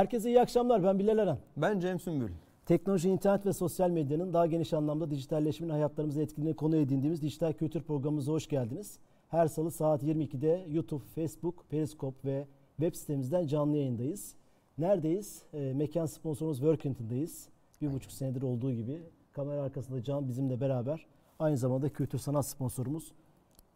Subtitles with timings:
[0.00, 0.84] Herkese iyi akşamlar.
[0.84, 1.38] Ben Bilal Eren.
[1.56, 2.30] Ben Cem Sümbül.
[2.66, 7.82] Teknoloji, internet ve sosyal medyanın daha geniş anlamda dijitalleşmenin hayatlarımızı etkilediğini konu edindiğimiz Dijital Kültür
[7.82, 8.98] programımıza hoş geldiniz.
[9.28, 14.34] Her salı saat 22'de YouTube, Facebook, Periscope ve web sitemizden canlı yayındayız.
[14.78, 15.42] Neredeyiz?
[15.52, 17.48] E, mekan sponsorumuz Workington'dayız.
[17.82, 19.02] Bir buçuk senedir olduğu gibi.
[19.32, 21.06] Kamera arkasında Can bizimle beraber.
[21.38, 23.12] Aynı zamanda kültür sanat sponsorumuz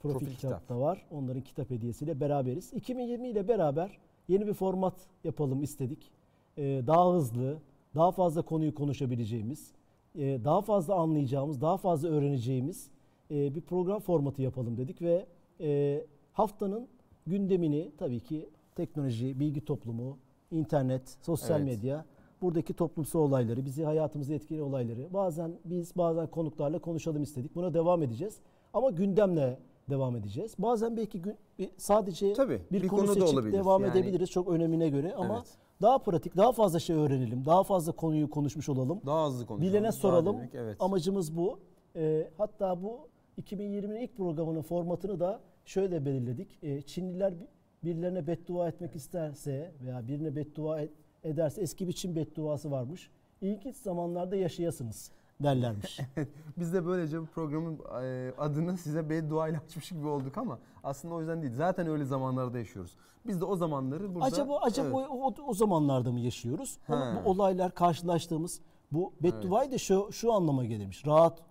[0.00, 0.68] Profil, Profil Kitap Kitap.
[0.68, 1.06] da var.
[1.10, 2.72] Onların kitap hediyesiyle beraberiz.
[2.72, 3.98] 2020 ile beraber
[4.28, 6.13] yeni bir format yapalım istedik.
[6.58, 7.58] Ee, daha hızlı,
[7.94, 9.72] daha fazla konuyu konuşabileceğimiz,
[10.18, 12.90] e, daha fazla anlayacağımız, daha fazla öğreneceğimiz
[13.30, 15.26] e, bir program formatı yapalım dedik ve
[15.60, 16.00] e,
[16.32, 16.88] haftanın
[17.26, 20.18] gündemini tabii ki teknoloji, bilgi toplumu,
[20.50, 21.76] internet, sosyal Evet.
[21.76, 22.04] medya,
[22.42, 27.54] buradaki toplumsal olayları, bizi hayatımızı etkileyen olayları bazen biz bazen konuklarla konuşalım istedik.
[27.54, 28.36] Buna devam edeceğiz.
[28.74, 29.58] Ama gündemle
[29.90, 30.54] devam edeceğiz.
[30.58, 31.34] Bazen belki gün,
[31.76, 35.36] sadece Tabii, bir, bir konu konu da seçip devam Yani- edebiliriz çok önemine göre ama
[35.36, 35.48] Evet.
[35.84, 39.00] Daha pratik, daha fazla şey öğrenelim, daha fazla konuyu konuşmuş olalım.
[39.06, 39.72] Daha hızlı konuşalım.
[39.72, 40.36] Bilene soralım.
[40.36, 40.76] demek, evet.
[40.80, 41.58] Amacımız bu.
[41.96, 43.08] Ee, hatta bu
[43.42, 46.58] 2020'nin ilk programının formatını da şöyle belirledik.
[46.62, 47.46] Ee, Çinliler bir-
[47.84, 50.80] birilerine beddua etmek isterse veya birine beddua
[51.24, 53.10] ederse eski bir Çin bedduası varmış.
[53.40, 56.00] İlginç zamanlarda yaşayasınız derlermiş.
[56.58, 61.14] Biz de böylece bu programın e, adını size beddua ile açmış gibi olduk ama aslında
[61.14, 61.54] o yüzden değil.
[61.54, 62.96] Zaten öyle zamanlarda yaşıyoruz.
[63.26, 64.26] Biz de o zamanları burada...
[64.26, 65.08] acaba acaba Evet.
[65.10, 66.78] o, o, zamanlarda mı yaşıyoruz?
[66.88, 67.24] Ama He.
[67.24, 68.60] bu olaylar karşılaştığımız
[68.92, 71.06] bu bedduayı da şu şu anlama gelirmiş.
[71.06, 71.42] Rahat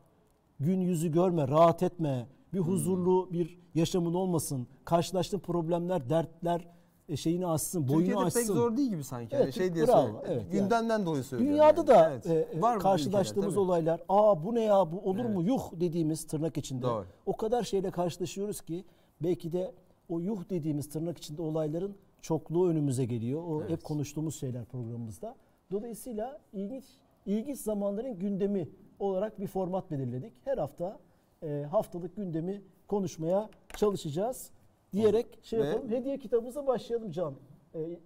[0.60, 2.68] gün yüzü görme, rahat etme, bir Hmm.
[2.68, 4.68] huzurlu bir yaşamın olmasın.
[4.86, 6.68] Karşılaştığın problemler, dertler
[7.16, 8.40] şeyini açsın, boyunu Türkiye'de açsın.
[8.40, 9.36] pek zor değil gibi sanki.
[9.36, 11.54] Evet, Yani şey diye bravo, evet, Gündemden dolayı söylüyorum.
[11.58, 11.88] Dünyada yani.
[11.88, 12.48] da Evet.
[12.56, 15.48] e, Var karşılaştığımız ülkeler, olaylar, aa bu ne ya bu olur mu Evet.
[15.48, 16.82] yuh dediğimiz tırnak içinde.
[16.82, 17.06] Doğru.
[17.26, 18.86] O kadar şeyle karşılaşıyoruz ki
[19.24, 19.72] belki de
[20.10, 23.44] o yuh dediğimiz tırnak içinde olayların çokluğu önümüze geliyor.
[23.44, 23.84] O hep Evet.
[23.84, 25.36] konuştuğumuz şeyler programımızda.
[25.72, 26.84] Dolayısıyla ilginç
[27.26, 28.70] ilginç zamanların gündemi
[29.00, 30.34] olarak bir format belirledik.
[30.46, 31.00] Her hafta
[31.44, 34.50] e, haftalık gündemi konuşmaya çalışacağız
[34.94, 35.90] diyerek şey Ve- yapalım.
[35.90, 37.34] Hediye kitabımıza başlayalım Can.
[37.74, 38.00] E, e,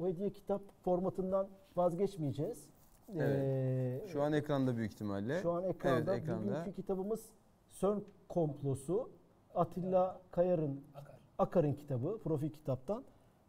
[0.00, 2.68] o hediye kitap formatından vazgeçmeyeceğiz.
[3.16, 3.38] Evet.
[3.38, 5.42] E, Şu an ekranda büyük ihtimalle.
[5.42, 6.12] şu an ekranda.
[6.14, 6.50] Evet ekranda.
[6.50, 7.20] Bugünkü kitabımız
[7.80, 9.10] CERN komplosu.
[9.54, 10.80] Atilla Kayar'ın
[11.38, 13.04] Akar'ın kitabı, profil kitaptan.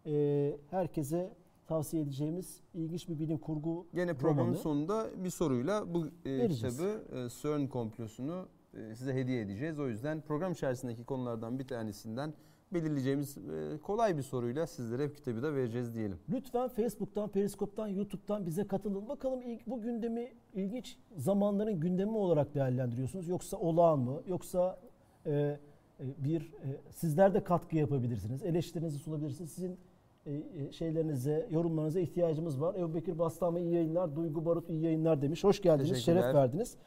[0.06, 1.34] Ee, herkese
[1.68, 4.58] tavsiye edeceğimiz ilginç bir bilim kurgu Gene programın romanı.
[4.58, 6.78] sonunda bir soruyla bu e, Vereceğiz.
[6.78, 9.80] kitabı e, CERN komplosunu e, size hediye edeceğiz.
[9.80, 12.34] O yüzden program içerisindeki konulardan bir tanesinden
[12.73, 16.17] belirleyeceğimiz e, kolay bir soruyla sizlere bu kitabı da vereceğiz diyelim.
[16.29, 19.09] Lütfen Facebook'tan, Periskop'tan, YouTube'dan bize katılın.
[19.09, 23.28] Bakalım bu gündemi ilginç zamanların gündemi olarak değerlendiriyorsunuz.
[23.28, 24.22] Yoksa olağan mı?
[24.28, 24.79] Yoksa
[25.25, 25.57] e, e,
[26.00, 28.44] bir e, sizler de katkı yapabilirsiniz.
[28.44, 29.51] Eleştirinizi sunabilirsiniz.
[29.51, 29.78] Sizin
[30.25, 32.75] e, şeylerinize, yorumlarınıza ihtiyacımız var.
[32.75, 35.44] Ebu Bekir Bastami iyi yayınlar, Duygu Barut iyi yayınlar demiş.
[35.44, 36.78] Hoş geldiniz, şeref verdiniz.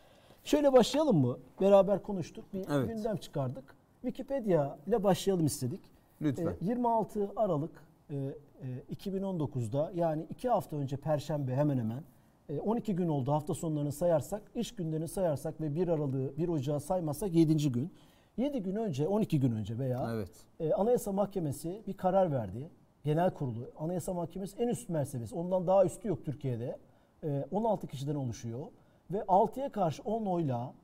[0.45, 1.39] Şöyle başlayalım mı?
[1.61, 2.89] Beraber konuştuk, bir Evet.
[2.89, 3.76] gündem çıkardık.
[4.07, 5.81] Wikipedia ile başlayalım istedik.
[6.23, 6.47] Lütfen.
[6.47, 12.03] E, 26 Aralık e, e, 2019'da yani 2 hafta önce Perşembe hemen hemen
[12.49, 16.81] e, 12 gün oldu hafta sonlarını sayarsak, iş günlerini sayarsak ve 1 Aralık'ı 1 Ocağı
[16.81, 17.73] saymazsak 7.
[17.73, 17.93] gün.
[18.37, 20.31] 7 gün önce, 12 gün önce veya Evet.
[20.61, 22.71] e, Anayasa Mahkemesi bir karar verdi.
[23.05, 23.71] Genel kurulu.
[23.79, 25.35] Anayasa Mahkemesi en üst mertebesi.
[25.35, 26.79] Ondan daha üstü yok Türkiye'de.
[27.25, 28.67] E, 16 kişiden oluşuyor.
[29.13, 30.75] Ve 6'ya karşı 10 oyla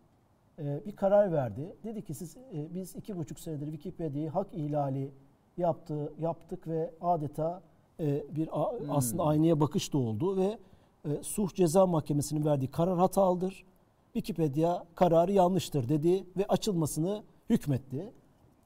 [0.59, 1.77] e, bir karar verdi.
[1.85, 5.11] Dedi ki siz e, biz iki buçuk senedir Wikipedia'yı hak ihlali
[5.57, 7.63] yaptı, yaptık ve adeta
[8.01, 10.59] e, bir a- aslında aynaya bakış da oldu ve
[11.11, 13.65] e, Suh Ceza Mahkemesi'nin verdiği karar hatalıdır.
[14.13, 18.13] Wikipedia kararı yanlıştır dedi ve açılmasını hükmetti.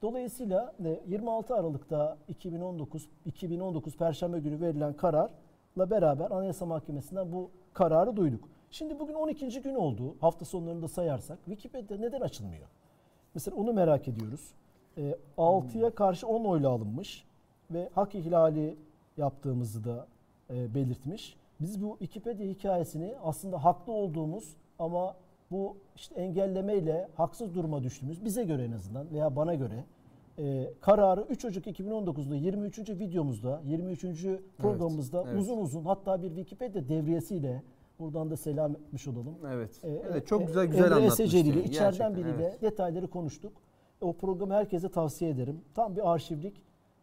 [0.02, 8.16] Dolayısıyla e, 26 Aralık'ta 2019 2019 Perşembe günü verilen kararla beraber Anayasa Mahkemesi'nden bu kararı
[8.16, 8.44] duyduk.
[8.70, 9.62] Şimdi bugün 12.
[9.62, 10.16] gün oldu.
[10.20, 12.68] Hafta sonlarını da sayarsak Wikipedia neden açılmıyor?
[13.34, 14.54] Mesela onu merak ediyoruz.
[14.98, 17.24] E, 6'ya karşı 10 oyla alınmış
[17.70, 18.76] ve hak ihlali
[19.16, 20.06] yaptığımızı da
[20.50, 21.36] e, belirtmiş.
[21.60, 25.16] Biz bu Wikipedia hikayesini aslında haklı olduğumuz ama
[25.50, 29.84] bu işte engellemeyle haksız duruma düştüğümüz bize göre en azından veya bana göre
[30.38, 32.78] e, kararı 3 Ocak 2019'da 23.
[32.78, 34.04] videomuzda 23.
[34.58, 35.40] programımızda evet.
[35.40, 37.62] uzun uzun hatta bir Wikipedia devriyesiyle
[37.98, 39.38] buradan da selam etmiş olalım.
[39.52, 39.80] Evet.
[39.84, 41.22] Ee, evet çok güzel güzel Emre anlatmıştı.
[41.22, 42.62] Eseceli ile yani, içeriden biriyle evet.
[42.62, 43.52] detayları konuştuk.
[44.00, 45.60] O programı herkese tavsiye ederim.
[45.74, 46.62] Tam bir arşivlik.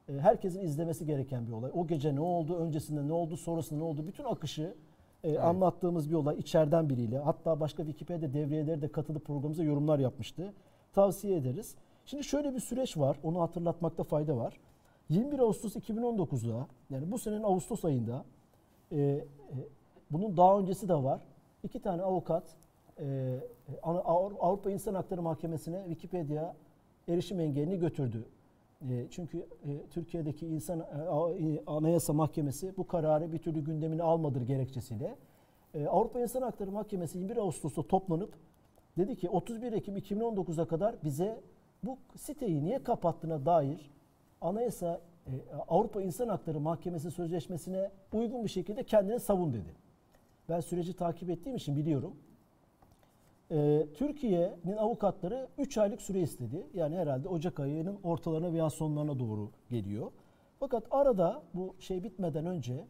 [0.09, 1.71] e, Herkesin izlemesi gereken bir olay.
[1.73, 4.07] O gece ne oldu, öncesinde ne oldu, sonrasında ne oldu?
[4.07, 4.75] Bütün akışı
[5.23, 7.17] e, anlattığımız bir olay içeriden biriyle.
[7.17, 10.53] Hatta başka Wikipedia devriyeleri de katılıp programımıza yorumlar yapmıştı.
[10.93, 11.75] Tavsiye ederiz.
[12.05, 13.19] Şimdi şöyle bir süreç var.
[13.23, 14.59] Onu hatırlatmakta fayda var.
[15.09, 18.25] 21 Ağustos 2019'da yani bu senenin Ağustos ayında
[18.91, 19.23] e, e,
[20.13, 21.21] bunun daha öncesi de var.
[21.63, 22.43] İki tane avukat
[22.99, 23.37] e,
[23.83, 26.53] Avru- Avrupa İnsan Hakları Mahkemesi'ne Wikipedia
[27.09, 28.25] erişim engelini götürdü.
[28.89, 30.83] E, çünkü e, Türkiye'deki insan e,
[31.45, 35.15] e, Anayasa Mahkemesi bu kararı bir türlü gündemine almadır gerekçesiyle.
[35.73, 38.33] E, Avrupa İnsan Hakları Mahkemesi 21 Ağustos'ta toplanıp
[38.97, 41.41] dedi ki 31 Ekim 2019'a kadar bize
[41.83, 43.91] bu siteyi niye kapattığına dair
[44.41, 45.31] Anayasa e,
[45.67, 49.82] Avrupa İnsan Hakları Mahkemesi sözleşmesine uygun bir şekilde kendini savun dedi.
[50.49, 52.15] Ben süreci takip ettiğim için biliyorum.
[53.51, 56.67] Ee, Türkiye'nin avukatları 3 aylık süre istedi.
[56.73, 60.11] Yani herhalde Ocak ayının ortalarına veya sonlarına doğru geliyor.
[60.59, 62.85] Fakat arada bu şey bitmeden önce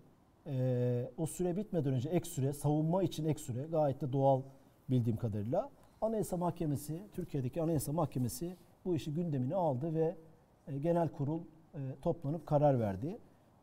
[0.47, 4.41] e, o süre bitmeden önce ek süre savunma için ek süre gayet de doğal
[4.89, 5.69] bildiğim kadarıyla
[6.01, 10.15] Anayasa Mahkemesi Türkiye'deki Anayasa Mahkemesi bu işi gündemine aldı ve
[10.67, 11.41] e, genel kurul
[11.73, 13.17] e, toplanıp karar verdi.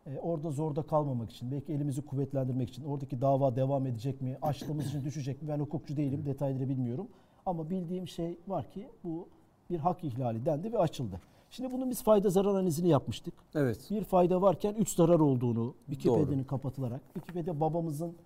[0.07, 4.87] E, orada zorda kalmamak için, belki elimizi kuvvetlendirmek için, oradaki dava devam edecek mi, açtığımız
[4.87, 5.49] için düşecek mi?
[5.49, 7.09] Ben hukukçu değilim, detayları bilmiyorum.
[7.47, 9.29] Ama bildiğim şey var ki bu
[9.71, 11.21] bir hak ihlali dendi ve açıldı.
[11.51, 13.35] Şimdi bunun biz fayda zarar analizini yapmıştık.
[13.55, 13.87] Evet.
[13.91, 18.17] Bir fayda varken üç zarar olduğunu Wikipedia'nın kapatılarak, Wikipedia babamızın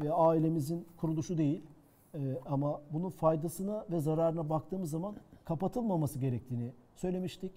[0.00, 1.62] ve ailemizin kuruluşu değil
[2.14, 7.52] e, ama bunun faydasına ve zararına baktığımız zaman kapatılmaması gerektiğini söylemiştik.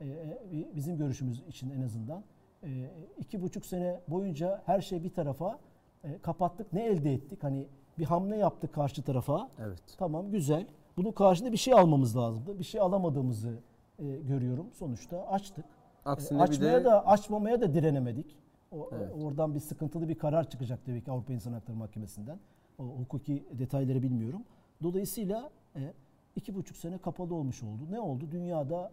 [0.00, 0.38] E, e,
[0.76, 2.24] bizim görüşümüz için en azından.
[2.64, 5.58] E, iki buçuk sene boyunca her şey bir tarafa
[6.04, 6.72] e, kapattık.
[6.72, 7.42] Ne elde ettik?
[7.44, 7.66] Hani
[7.98, 9.48] bir hamle yaptık karşı tarafa.
[9.58, 9.78] Evet.
[9.98, 10.66] Tamam güzel.
[10.96, 12.58] Bunun karşında bir şey almamız lazımdı.
[12.58, 13.58] Bir şey alamadığımızı
[13.98, 14.66] e, görüyorum.
[14.72, 15.64] Sonuçta açtık.
[16.04, 18.36] Aksine E, açmaya bir de da açmamaya da direnemedik.
[18.72, 19.10] O, Evet.
[19.22, 22.38] Oradan bir sıkıntılı bir karar çıkacak tabii ki Avrupa İnsan Hakları Mahkemesi'nden.
[22.78, 24.42] O hukuki detayları bilmiyorum.
[24.82, 25.92] Dolayısıyla e,
[26.36, 27.82] iki buçuk sene kapalı olmuş oldu.
[27.90, 28.24] Ne oldu?
[28.30, 28.92] Dünyada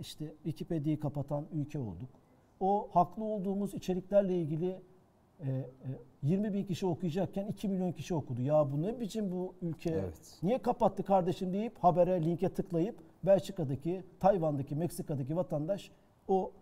[0.00, 2.08] işte Wikipedia'yı kapatan ülke olduk.
[2.60, 4.80] O haklı olduğumuz içeriklerle ilgili
[5.40, 5.66] e, e,
[6.22, 8.42] 20 bin kişi okuyacakken 2 milyon kişi okudu.
[8.42, 9.90] Ya bu ne biçim bu ülke?
[9.90, 10.38] Evet.
[10.42, 15.90] Niye kapattı kardeşim deyip habere linke tıklayıp Belçika'daki, Tayvan'daki, Meksika'daki vatandaş
[16.28, 16.52] o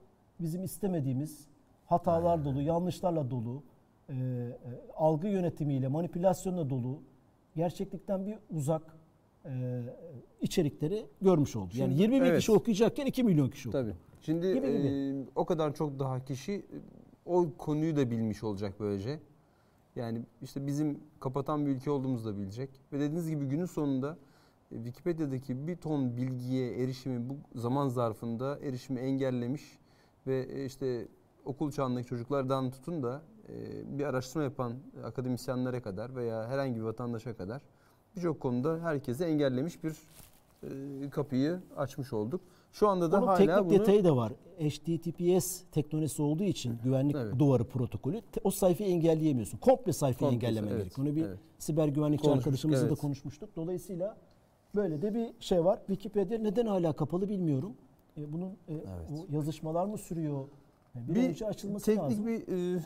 [0.40, 1.46] bizim istemediğimiz
[1.86, 3.62] hatalar dolu, yanlışlarla dolu,
[4.08, 4.56] e, e,
[4.96, 7.00] algı yönetimiyle, manipülasyonla dolu,
[7.56, 8.96] gerçeklikten bir uzak
[9.44, 9.82] e,
[10.40, 11.70] içerikleri görmüş oldu.
[11.74, 12.38] Yani Şimdi- 20 bin evet.
[12.38, 13.82] kişi okuyacakken 2 milyon kişi okudu.
[13.82, 13.94] Tabii.
[14.26, 14.88] Şimdi Gibi gibi.
[14.88, 16.66] e, o kadar çok daha kişi
[17.26, 19.20] o konuyu da bilmiş olacak böylece.
[19.96, 22.70] Yani işte bizim kapatan bir ülke olduğumuzu da bilecek.
[22.92, 24.16] Ve dediğiniz gibi günün sonunda
[24.70, 29.78] Wikipedia'daki bir ton bilgiye erişimi bu zaman zarfında erişimi engellemiş
[30.26, 31.08] ve işte
[31.44, 33.22] okul çağındaki çocuklardan tutun da
[33.98, 34.72] bir araştırma yapan
[35.04, 37.62] akademisyenlere kadar veya herhangi bir vatandaşa kadar
[38.16, 39.96] birçok konuda herkese engellemiş bir
[41.10, 42.40] kapıyı açmış olduk.
[42.78, 44.32] Şu anda da Onun hala teknik bunu detayı da var.
[44.58, 47.38] HTTPS teknolojisi olduğu için güvenlik Evet.
[47.38, 49.58] duvarı protokolü o sayfayı engelleyemiyorsun.
[49.58, 51.06] Komple sayfayı Komple, engellemen evet, gerekiyor.
[51.06, 51.38] Onu bir evet.
[51.58, 52.96] siber güvenlikçi arkadaşımızla evet.
[52.96, 53.56] da konuşmuştuk.
[53.56, 54.16] Dolayısıyla
[54.74, 55.78] böyle de bir şey var.
[55.86, 57.72] Wikipedia neden hala kapalı bilmiyorum.
[58.18, 58.74] E, bunun e,
[59.12, 60.44] o yazışmalar mı sürüyor?
[60.96, 62.26] E, bir, önce açılması teknik lazım.
[62.26, 62.82] bir e,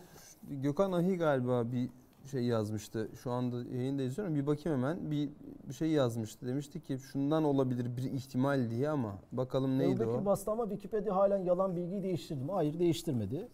[0.51, 1.91] Gökhan Ahi galiba bir
[2.27, 3.09] şey yazmıştı.
[3.23, 4.35] Şu anda yayında izliyorum.
[4.35, 5.11] Bir bakayım hemen.
[5.11, 5.31] Bir,
[5.69, 6.47] bir şey yazmıştı.
[6.47, 10.25] Demişti ki şundan olabilir bir ihtimal diye ama bakalım neydi Ebu Bekir o?
[10.25, 12.53] bastı ama Wikipedia halen yalan bilgiyi değiştirdi mi?
[12.53, 13.49] Hayır değiştirmedi.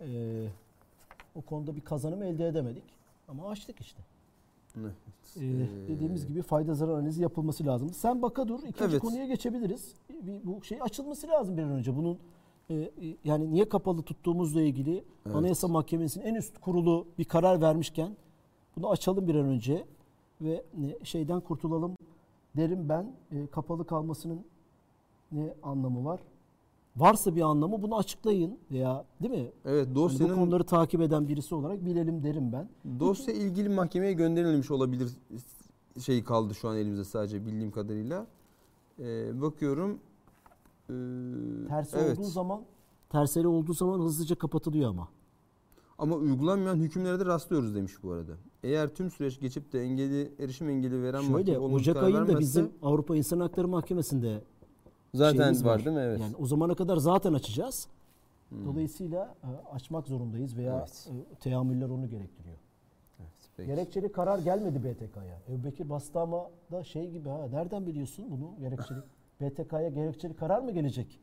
[0.00, 0.06] E,
[1.34, 2.84] o konuda bir kazanım elde edemedik.
[3.28, 4.02] Ama açtık işte.
[4.80, 4.92] Evet.
[5.40, 7.90] Ee, Ee, dediğimiz gibi fayda zarar analizi yapılması lazım.
[7.90, 8.58] Sen baka dur.
[8.58, 9.00] ikinci Evet.
[9.00, 9.94] konuya geçebiliriz.
[10.22, 11.96] Bir, bu şey açılması lazım bir an önce.
[11.96, 12.18] Bunun
[12.70, 12.90] e, e,
[13.24, 15.36] yani niye kapalı tuttuğumuzla ilgili Evet.
[15.36, 18.16] Anayasa Mahkemesi'nin en üst kurulu bir karar vermişken
[18.76, 19.84] bunu açalım bir an önce
[20.40, 20.64] ve
[21.00, 21.96] e, şeyden kurtulalım
[22.56, 23.12] derim ben.
[23.32, 24.40] E, kapalı kalmasının
[25.32, 26.20] ne anlamı var?
[26.96, 29.50] Varsa bir anlamı bunu açıklayın veya değil mi?
[29.64, 32.68] Evet Hani bu dosyanın konuları takip eden birisi olarak bilelim derim ben.
[33.00, 35.08] dosya ilgili mahkemeye gönderilmiş olabilir
[36.00, 38.26] şey kaldı şu an elimizde sadece bildiğim kadarıyla.
[39.00, 39.98] Ee, bakıyorum.
[40.90, 42.18] Ee, Tersi evet.
[42.18, 42.62] olduğu zaman
[43.08, 45.08] terseri olduğu zaman hızlıca kapatılıyor ama.
[45.98, 48.32] Ama uygulanmayan hükümlere de rastlıyoruz demiş bu arada.
[48.62, 53.16] Eğer tüm süreç geçip de engeli erişim engeli veren Şöyle Ocak ayında vermezse bizim Avrupa
[53.16, 54.42] İnsan Hakları Mahkemesi'nde
[55.14, 56.02] zaten şeyimiz var, değil mi?
[56.02, 56.20] Evet.
[56.20, 57.88] Yani o zamana kadar zaten açacağız.
[58.48, 58.66] Hmm.
[58.66, 61.08] Dolayısıyla e, açmak zorundayız veya Evet.
[61.32, 62.56] e, teamüller onu gerektiriyor.
[63.20, 63.66] Evet, peki.
[63.66, 65.40] Gerekçeli karar gelmedi BTK'ya.
[65.48, 68.98] Ebu Bekir Bastama da şey gibi ha nereden biliyorsun bunu gerekçeli?
[69.40, 71.20] BTK'ya gerekçeli karar mı gelecek?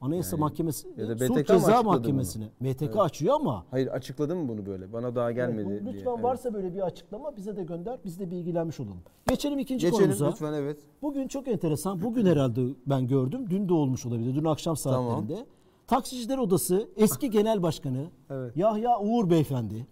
[0.00, 1.82] Anayasa Yani Mahkemesi, ya da BTK mı Ceza?
[1.82, 2.44] Mahkemesi'ne.
[2.60, 2.96] MTK Evet.
[3.00, 4.92] açıyor ama Hayır açıkladı mı bunu böyle?
[4.92, 5.94] Bana daha gelmedi Evet, bu- diye.
[5.94, 6.24] lütfen Evet.
[6.24, 7.98] varsa böyle bir açıklama bize de gönder.
[8.04, 8.98] Biz de bilgilenmiş olalım.
[9.28, 10.28] Geçelim ikinci Geçelim konumuza.
[10.30, 10.78] lütfen evet.
[11.02, 12.02] Bugün çok enteresan.
[12.02, 13.46] Bugün herhalde ben gördüm.
[13.50, 14.34] Dün de olmuş olabilir.
[14.34, 15.46] Dün akşam saatlerinde.
[15.86, 18.56] Taksiciler Odası eski genel başkanı Evet.
[18.56, 19.86] Yahya Uğur Beyefendi.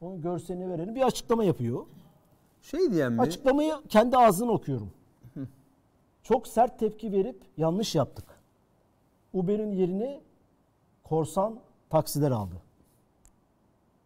[0.00, 0.94] Onun görselini verelim.
[0.94, 1.80] Bir açıklama yapıyor.
[2.62, 3.20] Şey diyen mi?
[3.20, 4.90] Açıklamayı kendi ağzından okuyorum.
[6.24, 8.24] Çok sert tepki verip yanlış yaptık.
[9.32, 10.20] Uber'in yerini
[11.04, 12.62] korsan taksiler aldı.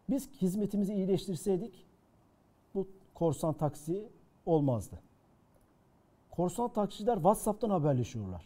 [0.09, 1.85] Biz hizmetimizi iyileştirseydik
[2.75, 4.09] bu korsan taksi
[4.45, 4.99] olmazdı.
[6.31, 8.45] Korsan taksiciler WhatsApp'tan haberleşiyorlar.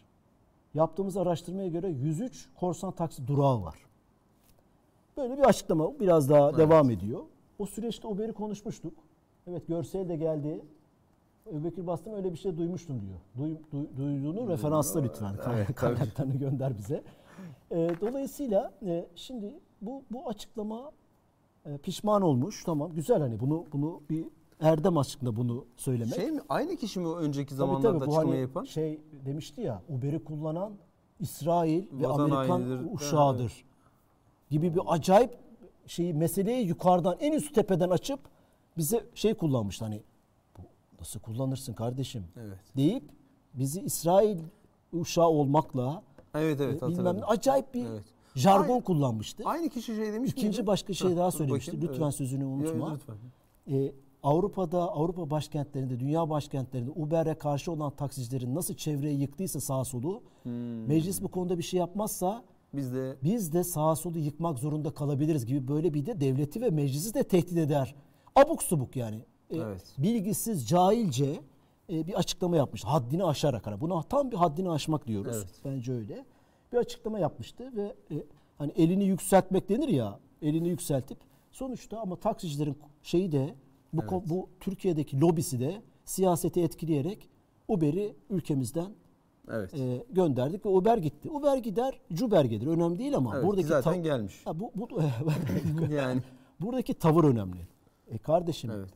[0.74, 3.78] Yaptığımız araştırmaya göre 103 korsan taksi durağı var.
[5.16, 6.58] Böyle bir açıklama biraz daha Evet.
[6.58, 7.20] devam ediyor.
[7.58, 8.94] O süreçte Uber'i konuşmuştuk.
[9.46, 10.64] Evet görsel de geldi.
[11.50, 13.18] Ebubekir Bastım öyle bir şey duymuştum diyor.
[13.38, 15.34] Duy, duy- duyduğunu referansla lütfen.
[15.46, 15.74] Evet, tabii.
[15.74, 17.02] Kaynaklarını gönder bize.
[17.70, 20.92] Ee, dolayısıyla e, şimdi bu bu açıklama
[21.66, 22.64] e, pişman olmuş.
[22.64, 24.26] Tamam güzel hani bunu bunu bir
[24.60, 26.14] erdem aşkında bunu söylemek.
[26.14, 26.40] Şey mi?
[26.48, 28.64] Aynı kişi mi o önceki Tabii zamanlarda tabii, bu açıklama hani yapan?
[28.64, 30.72] Şey demişti ya Uber'i kullanan
[31.20, 32.94] İsrail ve Vatan Amerikan hainidir.
[32.94, 33.64] uşağıdır.
[34.50, 35.38] Gibi bir acayip
[35.86, 38.20] şeyi meseleyi yukarıdan en üst tepeden açıp
[38.76, 40.02] bize şey kullanmıştı hani
[41.04, 42.58] nasıl kullanırsın kardeşim Evet.
[42.76, 43.02] deyip
[43.54, 44.38] bizi İsrail
[44.92, 46.02] uşağı olmakla
[46.34, 48.04] Evet evet e, bilmem ne acayip bir Evet.
[48.34, 49.42] jargon Aynı- kullanmıştı.
[49.46, 50.66] Aynı kişi şey demiş İkinci miydi?
[50.66, 51.72] başka şey Ha, daha söylemişti.
[51.72, 52.14] bakayım, Lütfen evet.
[52.14, 52.94] sözünü unutma.
[52.94, 53.16] lütfen.
[53.70, 53.92] Ee,
[54.22, 60.86] Avrupa'da, Avrupa başkentlerinde, dünya başkentlerinde Uber'e karşı olan taksicilerin nasıl çevreyi yıktıysa sağ solu, Hmm.
[60.86, 62.42] meclis bu konuda bir şey yapmazsa
[62.74, 66.70] Biz de biz de sağ solu yıkmak zorunda kalabiliriz gibi böyle bir de devleti ve
[66.70, 67.94] meclisi de tehdit eder.
[68.36, 69.18] Abuk subuk yani.
[69.56, 69.94] Ee, Evet.
[69.98, 71.40] Bilgisiz, cahilce
[71.92, 72.84] e, bir açıklama yapmış.
[72.84, 73.66] Haddini aşarak.
[73.66, 75.36] Hani buna tam bir haddini aşmak diyoruz.
[75.36, 75.48] Evet.
[75.64, 76.24] Bence öyle.
[76.72, 78.24] Bir açıklama yapmıştı ve e,
[78.58, 80.18] hani elini yükseltmek denir ya.
[80.42, 81.18] Elini yükseltip
[81.50, 83.54] sonuçta ama taksicilerin şeyi de
[83.92, 84.30] bu, Evet.
[84.30, 87.28] bu Türkiye'deki lobisi de siyaseti etkileyerek
[87.68, 88.90] Uber'i ülkemizden
[89.50, 89.74] evet.
[89.74, 91.30] e, gönderdik ve Uber gitti.
[91.30, 92.66] Uber gider, Cuber gelir.
[92.66, 94.42] Önemli değil ama Evet, ki buradaki zaten gelmiş.
[94.44, 94.88] Ha, bu, bu
[95.94, 96.22] yani
[96.60, 97.68] buradaki tavır önemli.
[98.08, 98.90] E kardeşim evet.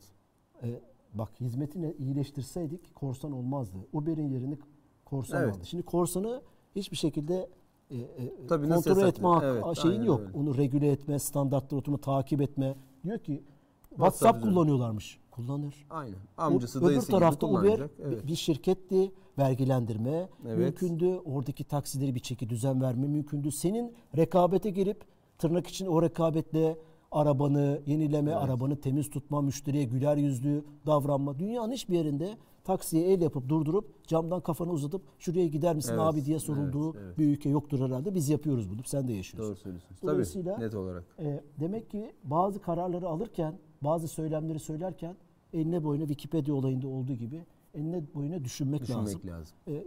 [0.63, 0.81] E,
[1.13, 3.77] bak hizmetini iyileştirseydik korsan olmazdı.
[3.93, 4.57] Uber'in yerini
[5.05, 5.55] korsan Evet.
[5.55, 5.65] aldı.
[5.65, 6.41] Şimdi korsanı
[6.75, 7.49] hiçbir şekilde
[7.91, 10.19] e, e, Tabii kontrol etme hakkı- Evet, şeyin yok.
[10.19, 10.37] öyle.
[10.37, 12.75] Onu regüle etme, standartları oturumu takip etme.
[13.03, 13.43] Diyor ki
[13.89, 15.19] WhatsApp WhatsApp kullanıyorlarmış.
[15.31, 15.85] Kullanır.
[15.89, 16.15] Aynen.
[16.37, 18.27] O- Amcası Öbür dayısı gibi tarafta Uber Evet.
[18.27, 19.11] bir şirketti.
[19.37, 20.57] Vergilendirme Evet.
[20.57, 21.19] mümkündü.
[21.25, 23.51] Oradaki taksileri bir çeki düzen verme mümkündü.
[23.51, 25.01] Senin rekabete girip
[25.37, 26.77] tırnak için o rekabetle
[27.11, 28.41] arabanı yenileme, Evet.
[28.43, 31.39] arabanı temiz tutma, müşteriye güler yüzlü davranma.
[31.39, 36.25] Dünyanın hiçbir yerinde taksiye el yapıp durdurup camdan kafanı uzatıp şuraya gider misin Evet, abi
[36.25, 37.17] diye sorulduğu evet, evet.
[37.17, 38.15] bir ülke yoktur herhalde.
[38.15, 38.83] Biz yapıyoruz bunu.
[38.85, 39.49] Sen de yaşıyorsun.
[39.51, 40.01] Doğru söylüyorsunuz.
[40.01, 41.03] Dolayısıyla- Tabii net olarak.
[41.19, 45.15] E, demek ki bazı kararları alırken, bazı söylemleri söylerken
[45.53, 49.21] eline boyuna Wikipedia olayında olduğu gibi eline boyuna düşünmek, Düşünmek lazım.
[49.29, 49.55] lazım.
[49.67, 49.85] E, e,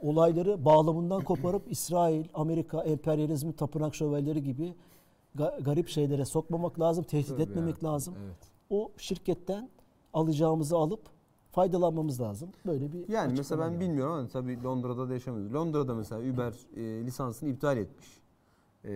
[0.00, 4.74] olayları bağlamından koparıp İsrail, Amerika, emperyalizmi, tapınak şövalyeleri gibi
[5.36, 8.14] ga- garip şeylere sokmamak lazım, tehdit Tövbe etmemek yarabbim, lazım.
[8.24, 8.36] Evet.
[8.70, 9.68] O şirketten
[10.12, 11.00] alacağımızı alıp
[11.50, 12.48] faydalanmamız lazım.
[12.66, 13.80] Böyle bir Yani mesela ben geldi.
[13.80, 15.54] bilmiyorum ama tabii Londra'da da yaşamıyoruz.
[15.54, 18.06] Londra'da mesela Uber e, lisansını iptal etmiş.
[18.84, 18.92] E,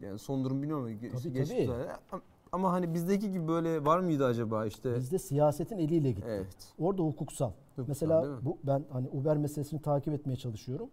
[0.00, 1.88] yani son durum bilmiyorum Tabii, geçti tabii.
[2.12, 2.22] Ama-
[2.52, 4.96] Ama hani bizdeki gibi böyle var mıydı acaba işte?
[4.96, 6.26] Bizde siyasetin eliyle gitti.
[6.28, 6.72] Evet.
[6.78, 7.50] Orada hukuksal.
[7.76, 10.88] Hukuksal, Mesela bu ben hani Uber meselesini takip etmeye çalışıyorum.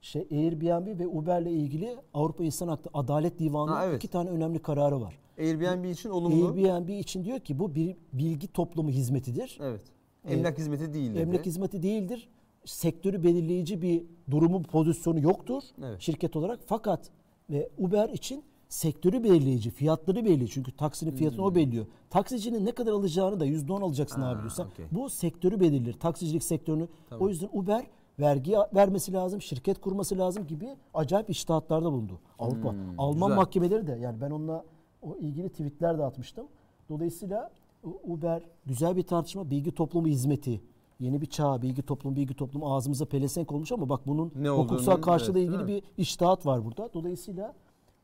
[0.00, 3.96] Şey Airbnb ve Uber'le ilgili Avrupa İnsan Hakları Adalet Divanı'nın Ha, evet.
[3.96, 5.18] iki tane önemli kararı var.
[5.38, 6.46] Airbnb için olumlu.
[6.46, 9.58] Airbnb için diyor ki bu bir bilgi toplumu hizmetidir.
[9.62, 9.80] Evet.
[10.24, 11.18] Ee, Emlak hizmeti değil dedi.
[11.18, 12.28] Emlak hizmeti değildir.
[12.64, 16.00] Sektörü belirleyici bir durumu, pozisyonu yoktur Evet.
[16.00, 16.60] şirket olarak.
[16.66, 17.10] Fakat
[17.50, 20.50] ve Uber için sektörü belirleyici, fiyatları belirliyor.
[20.52, 21.86] Çünkü taksinin fiyatını o belirliyor.
[22.10, 24.22] Taksicinin ne kadar alacağını da %10 alacaksın Hmm.
[24.24, 24.62] Ha, abi diyorsa.
[24.64, 24.84] okey.
[24.92, 25.92] Bu sektörü belirler.
[25.92, 26.88] Taksicilik sektörünü.
[27.08, 27.26] Tamam.
[27.26, 27.86] O yüzden Uber
[28.20, 32.18] vergi vermesi lazım, şirket kurması lazım gibi acayip iştahatlarda bulundu.
[32.38, 32.72] Avrupa.
[32.72, 33.36] Hmm, Alman güzel.
[33.36, 34.64] mahkemeleri de yani ben onunla
[35.02, 36.46] o ilgili tweetler de atmıştım.
[36.88, 37.50] Dolayısıyla
[37.84, 39.50] U- Uber güzel bir tartışma.
[39.50, 40.60] Bilgi toplumu hizmeti.
[41.00, 44.92] Yeni bir çağ, bilgi toplumu, bilgi toplumu ağzımıza pelesenk olmuş ama bak bunun Ne hukuksal
[44.92, 46.90] olduğunu, karşılığı evet, ilgili bir iştahat var burada.
[46.94, 47.54] Dolayısıyla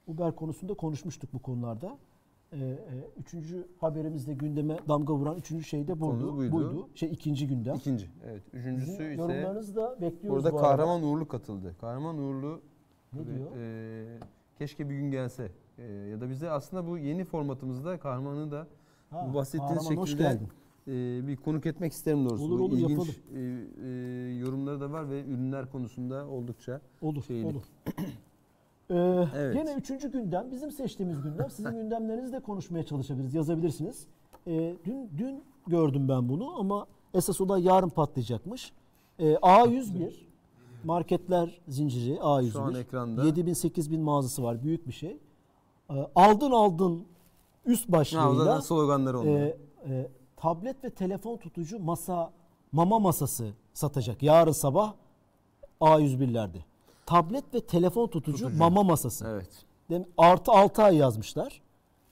[0.06, 1.98] Uber konusunda konuşmuştuk bu konularda.
[2.52, 2.76] Ee, e,
[3.20, 6.36] üçüncü haberimizde gündeme damga vuran üçüncü şey de buydu.
[6.36, 6.52] Buydu.
[6.52, 6.88] buydu.
[6.94, 7.74] Şey ikinci gündem.
[7.74, 8.10] İkinci.
[8.26, 8.42] Evet.
[8.52, 10.70] Üçüncüsü Sizin ise yorumlarınızı da bekliyoruz orada bu arada.
[10.76, 11.76] Kahraman Uğurlu katıldı.
[11.80, 12.60] Kahraman Uğurlu
[13.12, 13.46] Ne tabii, diyor?
[13.56, 14.18] e,
[14.58, 15.52] keşke bir gün gelse.
[15.78, 18.66] E, ya da bize aslında bu yeni formatımızda Kahraman'ı da
[19.10, 20.48] Ha, bu bahsettiğiniz Kahraman, hoş şekilde geldin.
[20.88, 22.44] e, bir konuk etmek isterim doğrusu.
[22.44, 23.14] Olur, olur, İlginç yapalım.
[23.34, 23.40] e,
[23.88, 23.88] e,
[24.38, 27.46] yorumları da var ve ürünler konusunda oldukça Olur, şeyli.
[27.46, 27.62] olur.
[28.90, 28.94] Ee,
[29.36, 29.54] Evet.
[29.54, 31.50] Gene üçüncü gündem, bizim seçtiğimiz gündem.
[31.50, 34.06] Sizin gündemlerinizi de konuşmaya çalışabiliriz, yazabilirsiniz.
[34.46, 38.72] Ee, dün dün gördüm ben bunu ama esas olay yarın patlayacakmış.
[39.18, 40.12] Ee, A101
[40.84, 42.50] marketler zinciri A101.
[42.52, 43.24] Şu an ekranda.
[43.24, 45.18] 7000 8000 mağazası var, büyük bir şey.
[45.90, 47.04] Ee, aldın aldın
[47.66, 49.40] üst Ha, başlığıyla zaten sloganları onlar.
[49.40, 49.56] e,
[49.88, 52.30] e, tablet ve telefon tutucu masa
[52.72, 54.92] mama masası satacak yarın sabah
[55.80, 56.58] A101'lerde.
[57.06, 58.58] Tablet ve telefon tutucu, Tutucu.
[58.58, 59.26] mama masası.
[59.30, 59.48] evet.
[59.90, 61.60] Dem- Artı 6 ay yazmışlar.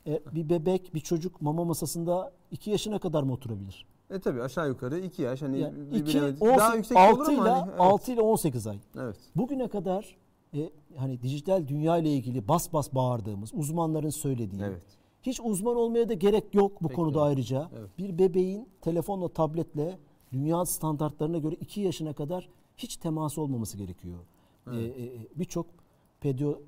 [0.06, 3.86] E, bir bebek, bir çocuk mama masasında 2 yaşına kadar mı oturabilir?
[4.10, 7.22] E tabi aşağı yukarı 2 yaş hani Yani bir 2, bilemedi- 18, daha yüksek 6
[7.22, 7.80] olur ile, hani, evet.
[7.80, 8.78] 6 ile 18 ay.
[8.98, 9.16] Evet.
[9.36, 10.16] Bugüne kadar
[10.54, 14.82] e, hani dijital dünya ile ilgili bas bas bağırdığımız, uzmanların söylediği, Evet.
[15.22, 17.28] hiç uzman olmaya da gerek yok bu Peki, konuda evet.
[17.28, 17.68] ayrıca.
[17.78, 17.90] Evet.
[17.98, 19.98] Bir bebeğin telefonla, tabletle
[20.32, 24.18] dünya standartlarına göre 2 yaşına kadar hiç teması olmaması gerekiyor.
[24.72, 25.66] Ee, e, Birçok
[26.20, 26.58] pedio,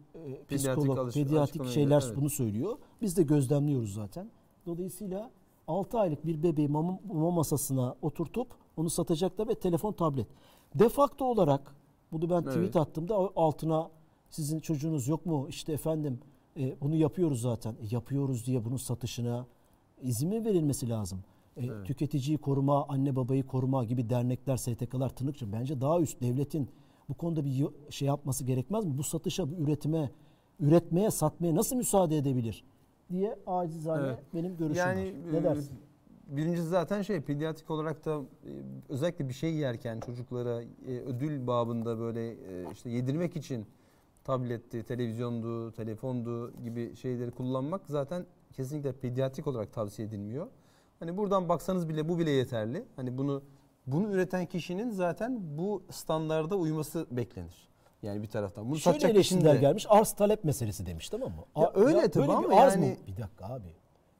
[0.50, 2.16] e, psikolog, alış- pediatrik şeyler evet.
[2.16, 2.78] bunu söylüyor.
[3.02, 4.30] Biz de gözlemliyoruz zaten.
[4.66, 5.30] Dolayısıyla
[5.68, 10.26] 6 aylık bir bebeği mama, mama masasına oturtup onu satacaklar ve telefon tablet.
[10.74, 11.74] Defakto olarak
[12.12, 12.76] bunu ben tweet Evet.
[12.76, 13.90] attığımda altına
[14.30, 15.46] sizin çocuğunuz yok mu?
[15.48, 16.18] İşte efendim
[16.58, 17.72] e, bunu yapıyoruz zaten.
[17.72, 19.46] E, yapıyoruz diye bunun satışına
[20.02, 21.18] izin mi verilmesi lazım?
[21.56, 21.86] E, Evet.
[21.86, 26.68] Tüketiciyi koruma, anne babayı koruma gibi dernekler, STK'lar tırnakçı bence daha üst devletin
[27.08, 28.98] bu konuda bir şey yapması gerekmez mi?
[28.98, 30.10] Bu satışa, bu üretime,
[30.60, 32.64] üretmeye, satmaya nasıl müsaade edebilir?
[33.10, 34.18] diye acizane Evet.
[34.34, 35.32] benim görüşüm Yani var.
[35.32, 35.78] Ne e, dersin?
[36.26, 38.50] Birincisi zaten şey pediatrik olarak da e,
[38.88, 40.66] özellikle bir şey yerken çocuklara e,
[41.06, 42.36] ödül babında böyle
[42.72, 43.66] işte yedirmek için
[44.24, 50.46] tabletti, televizyondu, telefondu gibi şeyleri kullanmak zaten kesinlikle pediatrik olarak tavsiye edilmiyor.
[50.98, 52.84] Hani buradan baksanız bile bu bile yeterli.
[52.96, 53.42] Hani bunu
[53.86, 57.68] bunu üreten kişinin zaten bu standarda uyması beklenir.
[58.02, 58.70] Yani bir taraftan.
[58.70, 59.86] Bunu Şöyle satacak eleştiriler kişinin de- gelmiş.
[59.88, 61.62] Arz talep meselesi demiş tamam mı?
[61.62, 62.96] Ya öyle tabii böyle ama bir arz yani- mı?
[63.06, 63.68] Bir dakika abi.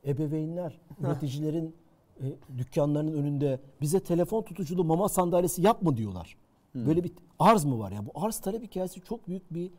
[0.06, 1.76] Ebeveynler, üreticilerin
[2.20, 2.24] e,
[2.58, 6.36] dükkanlarının önünde bize telefon tutuculu mama sandalyesi yapma diyorlar.
[6.74, 8.06] Böyle bir arz mı var ya?
[8.06, 9.70] Bu arz talep hikayesi çok büyük bir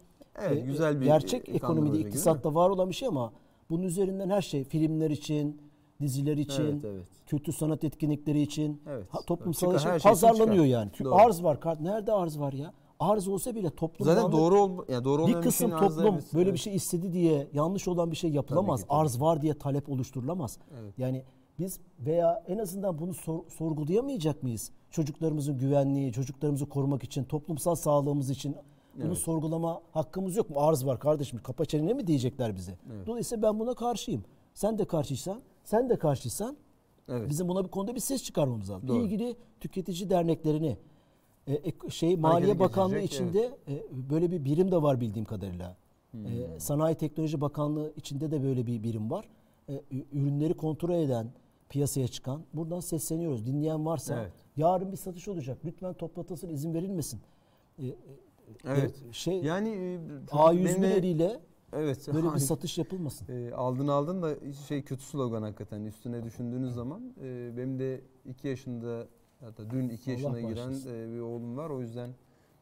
[0.41, 3.33] Evet, e, güzel bir gerçek ekonomide, iktisatta var olan bir şey ama
[3.69, 5.61] bunun üzerinden her şey filmler için,
[6.01, 7.05] diziler için, Evet, evet.
[7.25, 9.05] kültür sanat etkinlikleri için, Evet.
[9.09, 10.65] ha- toplumsal Çıkar, için her şey için pazarlanıyor çıkar.
[10.79, 10.89] yani.
[10.93, 11.15] Çünkü Doğru.
[11.15, 11.59] arz var.
[11.81, 12.73] Nerede arz var ya?
[12.99, 16.33] Arz olsa bile toplum Zaten doğru ol ya doğru bir kısım arzı toplum evet.
[16.33, 16.59] böyle bir Evet.
[16.59, 18.79] şey istedi diye yanlış olan bir şey yapılamaz.
[18.79, 18.99] Tabii ki, tabii.
[18.99, 20.57] Arz var diye talep oluşturulamaz.
[20.81, 20.93] Evet.
[20.97, 21.23] Yani
[21.59, 24.71] biz veya en azından bunu sor- sorgulayamayacak mıyız?
[24.91, 28.55] Çocuklarımızın güvenliği, çocuklarımızı korumak için, toplumsal sağlığımız için
[28.95, 29.17] bunu Evet.
[29.17, 30.55] sorgulama hakkımız yok mu?
[30.59, 32.77] Arz var kardeşim, kapa çeneni mi diyecekler bize?
[32.95, 33.07] Evet.
[33.07, 34.23] Dolayısıyla ben buna karşıyım.
[34.53, 36.57] Sen de karşıysan, sen de karşıysan
[37.09, 37.29] Evet.
[37.29, 38.87] bizim buna bir konuda bir ses çıkarmamız lazım.
[38.87, 39.03] Doğru.
[39.03, 40.77] İlgili tüketici derneklerini
[41.47, 45.75] e, şey Maliye Harekete Bakanlığı geçirecek, içinde e, böyle bir birim de var bildiğim kadarıyla.
[46.11, 46.25] Hmm.
[46.25, 49.29] E, Sanayi Teknoloji Bakanlığı içinde de böyle bir birim var.
[49.69, 51.27] E, ürünleri kontrol eden,
[51.69, 52.41] piyasaya çıkan.
[52.53, 53.45] Buradan sesleniyoruz.
[53.45, 54.31] Dinleyen varsa Evet.
[54.57, 55.57] yarın bir satış olacak.
[55.65, 57.21] Lütfen toplatılsın, izin verilmesin.
[57.79, 57.95] E, e,
[58.65, 58.95] Evet.
[59.09, 59.99] e, şey Yani e,
[60.31, 61.39] çok A101 benim de- eliyle
[61.77, 62.07] evet.
[62.07, 63.27] böyle bir hani, satış yapılmasın.
[63.31, 68.47] e, aldın aldın da şey kötü slogan hakikaten üstüne düşündüğünüz zaman e, benim de 2
[68.47, 69.07] yaşında
[69.39, 72.09] hatta dün 2 Allah yaşına giren e, bir oğlum var o yüzden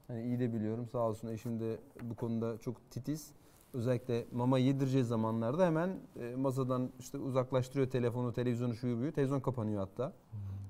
[0.08, 3.32] hani iyi de biliyorum sağ olsun eşim de bu konuda çok titiz.
[3.74, 9.12] Özellikle mama yedireceği zamanlarda hemen e, masadan işte uzaklaştırıyor telefonu, televizyonu, şuyu buyu.
[9.12, 10.14] Televizyon kapanıyor hatta.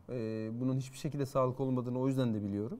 [0.09, 2.79] E, bunun hiçbir şekilde sağlıklı olmadığını o yüzden de biliyorum.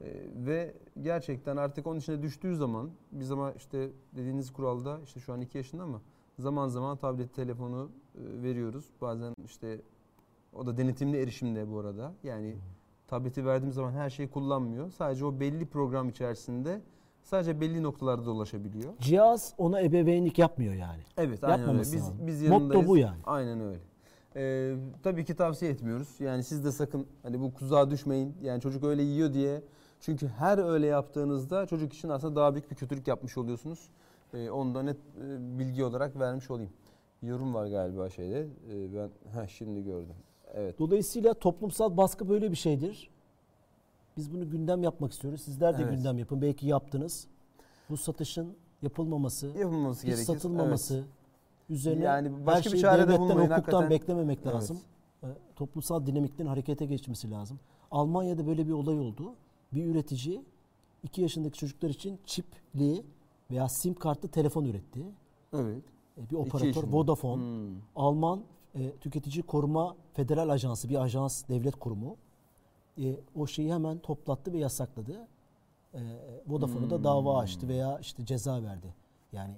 [0.00, 0.06] E,
[0.46, 5.40] ve gerçekten artık onun içine düştüğü zaman biz ama işte dediğiniz kuralda işte şu an
[5.40, 6.00] 2 yaşında ama
[6.38, 8.84] zaman zaman tablet telefonu e, veriyoruz.
[9.00, 9.80] Bazen işte
[10.52, 12.12] o da denetimli erişimde bu arada.
[12.22, 12.56] Yani
[13.06, 14.90] tableti verdiğim zaman her şeyi kullanmıyor.
[14.90, 16.80] Sadece o belli program içerisinde
[17.22, 18.92] sadece belli noktalarda dolaşabiliyor.
[18.98, 21.02] Cihaz ona ebeveynlik yapmıyor yani.
[21.16, 21.80] Evet aynen öyle.
[21.80, 22.16] Biz, lazım.
[22.20, 22.88] biz Motto yanındayız.
[22.88, 23.18] bu yani.
[23.24, 23.80] Aynen öyle.
[24.36, 26.20] Ee, tabii ki tavsiye etmiyoruz.
[26.20, 28.36] Yani siz de sakın hani bu kuzağa düşmeyin.
[28.42, 29.62] Yani çocuk öyle yiyor diye.
[30.00, 33.88] Çünkü her öyle yaptığınızda çocuk için aslında daha büyük bir kötülük yapmış oluyorsunuz.
[34.34, 36.70] Ee, onu da net e, bilgi olarak vermiş olayım.
[37.22, 38.40] Yorum var galiba şeyde.
[38.40, 39.10] Ee, ben
[39.40, 40.14] heh, şimdi gördüm.
[40.54, 40.78] Evet.
[40.78, 43.10] Dolayısıyla toplumsal baskı böyle bir şeydir.
[44.16, 45.40] Biz bunu gündem yapmak istiyoruz.
[45.42, 45.96] Sizler de Evet.
[45.96, 46.42] gündem yapın.
[46.42, 47.26] Belki yaptınız.
[47.90, 50.24] Bu satışın yapılmaması, Yapılması hiç gerekir.
[50.24, 51.04] satılmaması
[51.70, 53.90] üzerine Yani her başka bir şeyi çare de devletten, bulmayın, hukuktan hakikaten.
[53.90, 54.54] beklememek Evet.
[54.54, 54.80] lazım.
[55.22, 57.60] E, Toplumsal dinamiklerin harekete geçmesi lazım.
[57.90, 59.32] Almanya'da böyle bir olay oldu.
[59.72, 60.44] Bir üretici
[61.02, 63.04] 2 yaşındaki çocuklar için çipli
[63.50, 65.00] veya sim kartlı telefon üretti.
[65.54, 65.82] Evet.
[66.18, 66.82] E, Bir operatör.
[66.92, 67.76] Vodafone Hmm.
[67.96, 68.42] Alman
[68.74, 72.16] e, Tüketici Koruma Federal Ajansı bir ajans devlet kurumu
[73.02, 75.28] e, o şeyi hemen toplattı ve yasakladı.
[75.94, 76.00] E,
[76.46, 77.38] Vodafone'u da dava Hmm.
[77.38, 78.94] açtı veya işte ceza verdi.
[79.32, 79.54] Yani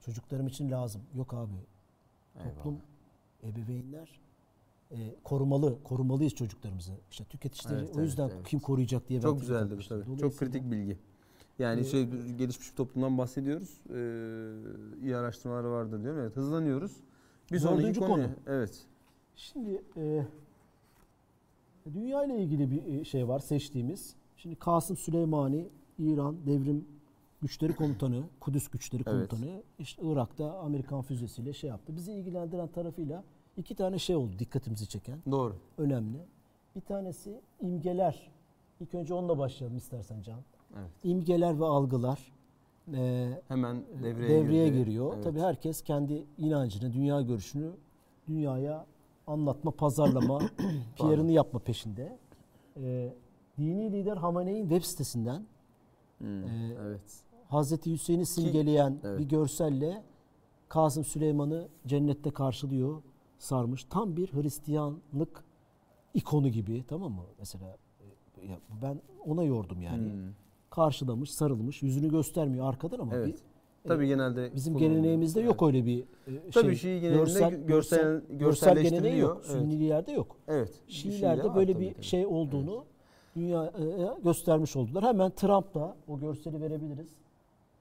[0.00, 1.02] çocuklarım için lazım.
[1.14, 1.52] Yok abi.
[2.44, 2.78] Toplum,
[3.44, 4.20] ebeveynler
[4.90, 6.92] e, korumalı, korumalıyız çocuklarımızı.
[7.10, 8.48] İşte tüketicileri Evet, o yüzden evet, evet.
[8.48, 10.18] kim koruyacak diye Çok güzeldi bu tabii.
[10.18, 10.98] Çok kritik bilgi.
[11.58, 12.06] Yani Ee, şey
[12.38, 13.80] gelişmiş bir toplumdan bahsediyoruz.
[13.90, 16.20] Ee, iyi araştırmalar vardır diyorum.
[16.20, 16.92] Evet hızlanıyoruz.
[17.52, 18.08] Bir sonraki konu.
[18.08, 18.28] konu.
[18.46, 18.86] Evet.
[19.36, 20.26] Şimdi e,
[21.94, 24.14] dünya ile ilgili bir e, şey var seçtiğimiz.
[24.36, 25.68] Şimdi Kasım Süleymani,
[25.98, 26.84] İran Devrim
[27.42, 29.28] Güçleri Komutanı, Kudüs Güçleri Evet.
[29.30, 31.96] Komutanı, işte Irak'ta Amerikan füzesiyle şey yaptı.
[31.96, 33.24] Bizi ilgilendiren tarafıyla
[33.56, 35.56] iki tane şey oldu dikkatimizi çeken, Doğru.
[35.78, 36.18] önemli.
[36.76, 38.30] Bir tanesi imgeler.
[38.80, 40.40] İlk önce onunla başlayalım istersen Can.
[40.78, 40.90] Evet.
[41.04, 42.32] İmgeler ve algılar.
[42.94, 44.78] e, Hemen devreye, devreye, girdi.
[44.78, 45.12] giriyor.
[45.14, 45.24] Evet.
[45.24, 47.70] Tabii herkes kendi inancını, dünya görüşünü
[48.28, 48.86] dünyaya
[49.26, 50.38] anlatma, pazarlama,
[50.98, 52.18] PR'ını yapma peşinde.
[52.82, 53.12] Ee,
[53.58, 55.46] dini lider Hamaney'in web sitesinden
[56.18, 57.00] Hmm, Ee, evet.
[57.48, 59.18] Hazreti Hüseyin'i simgeleyen evet.
[59.20, 60.02] bir görselle
[60.68, 63.02] Kasım Süleyman'ı cennette karşılıyor,
[63.38, 63.84] sarmış.
[63.84, 65.44] Tam bir Hristiyanlık
[66.14, 67.22] ikonu gibi tamam mı?
[67.38, 67.76] Mesela
[68.40, 70.12] e, ya ben ona yordum yani.
[70.12, 70.32] Hmm,
[70.70, 73.26] Karşılamış, sarılmış, yüzünü göstermiyor arkadan ama Evet.
[73.26, 73.34] bir,
[73.88, 75.74] Tabii genelde Bizim geleneğimizde yok Evet.
[75.74, 76.92] öyle bir e, Tabii şey.
[76.94, 79.02] Şii geleneğinde gö- görsel- görsel görselleştiriliyor.
[79.02, 79.42] geleneği yok.
[79.46, 79.60] Evet.
[79.62, 80.36] Sünnilerde yok.
[80.48, 80.74] Evet.
[80.88, 82.02] Şiilerde var böyle tabii, bir tabii.
[82.04, 82.84] şey olduğunu
[83.36, 85.04] dünyaya göstermiş oldular.
[85.04, 87.08] Hemen Trump da o görseli verebiliriz.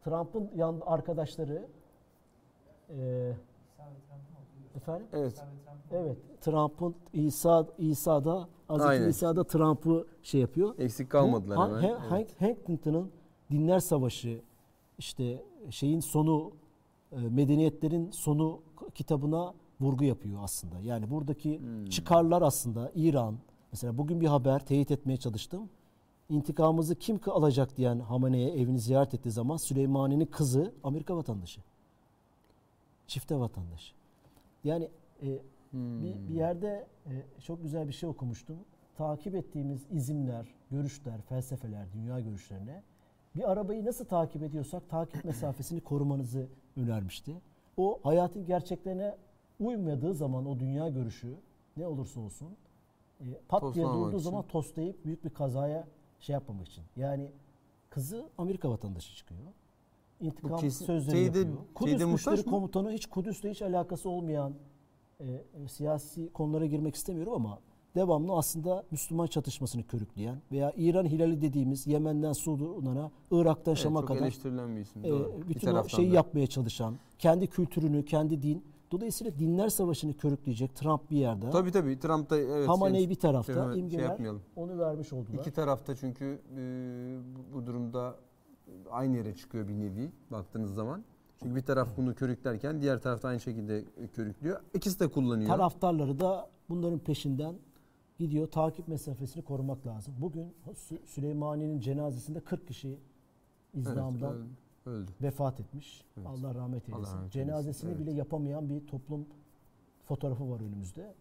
[0.03, 1.67] Trump'ın yan arkadaşları
[2.89, 3.31] e,
[4.75, 5.43] efendim Evet.
[5.91, 9.09] evet Trump'ın İsa İsa'da Hazreti Aynen.
[9.09, 10.79] İsa'da Trump'ı şey yapıyor.
[10.79, 11.81] Eksik kalmadılar Bu, hemen.
[11.93, 12.41] Han- Han- Evet.
[12.41, 13.11] Hankington'ın
[13.51, 14.41] Dinler Savaşı
[14.97, 16.51] işte şeyin sonu
[17.11, 18.59] e, medeniyetlerin sonu
[18.95, 20.79] kitabına vurgu yapıyor aslında.
[20.79, 21.85] Yani buradaki Hmm.
[21.85, 23.35] çıkarlar aslında İran
[23.71, 25.69] mesela bugün bir haber teyit etmeye çalıştım.
[26.29, 31.61] İntikamımızı kim ki alacak diyen Hamane'ye evini ziyaret ettiği zaman Süleymani'nin kızı Amerika vatandaşı.
[33.07, 33.93] Çifte vatandaş.
[34.65, 34.89] Yani
[35.23, 35.39] e,
[35.71, 36.03] Hmm.
[36.03, 38.57] bir, bir yerde e, çok güzel bir şey okumuştum.
[38.97, 42.83] Takip ettiğimiz izimler, görüşler, felsefeler, dünya görüşlerine
[43.35, 46.47] bir arabayı nasıl takip ediyorsak takip mesafesini korumanızı
[46.77, 47.41] önermişti.
[47.77, 49.15] O hayatın gerçeklerine
[49.59, 51.35] uymadığı zaman o dünya görüşü
[51.77, 52.57] ne olursa olsun
[53.19, 54.23] e, pat diye Toslamamak durduğu için.
[54.29, 55.87] zaman toslayıp büyük bir kazaya
[56.19, 56.83] şey yapmamak için.
[56.95, 57.31] Yani
[57.89, 59.41] kızı Amerika vatandaşı çıkıyor.
[60.21, 61.57] İntikam kesin- sözleri teyide- yapıyor.
[61.75, 62.43] Kudüs Güçleri mı?
[62.51, 64.53] Komutanı hiç Kudüs'le hiç alakası olmayan
[65.19, 67.59] e, e, siyasi konulara girmek istemiyorum ama
[67.95, 74.21] devamlı aslında Müslüman çatışmasını körükleyen veya İran hilali dediğimiz Yemen'den Sudan'a, Irak'tan Evet, Şam'a kadar
[74.21, 75.05] eleştirilen bir isim.
[75.05, 75.41] e, Doğru.
[75.41, 76.15] Bir bütün o şeyi da.
[76.15, 78.63] yapmaya çalışan, kendi kültürünü, kendi din.
[78.91, 81.49] Dolayısıyla dinler savaşını körükleyecek Trump bir yerde.
[81.49, 82.67] Tabii tabii Trump da evet.
[82.67, 84.41] Hamaney şey- bir tarafta, şey, şey imgeler yapmayalım.
[84.55, 85.39] onu vermiş oldular.
[85.39, 86.61] İki tarafta çünkü e,
[87.53, 88.15] bu durumda
[88.91, 91.03] aynı yere çıkıyor bir nevi baktığınız zaman.
[91.39, 94.61] Çünkü bir taraf bunu körüklerken diğer taraf da aynı şekilde körüklüyor.
[94.73, 95.49] İkisi de kullanıyor.
[95.49, 97.55] Taraftarları da bunların peşinden
[98.19, 98.47] gidiyor.
[98.47, 100.13] Takip mesafesini korumak lazım.
[100.21, 102.99] Bugün Sü- Süleymaniye'nin cenazesinde 40 kişi Evet,
[103.73, 104.35] izdamdan
[104.85, 105.11] öldü.
[105.21, 106.03] vefat etmiş.
[106.17, 106.27] Evet.
[106.27, 107.15] Allah rahmet Allah eylesin.
[107.17, 108.19] rahmet Cenazesini eylesin, bile evet.
[108.19, 109.25] yapamayan bir toplum
[110.03, 111.13] fotoğrafı var önümüzde.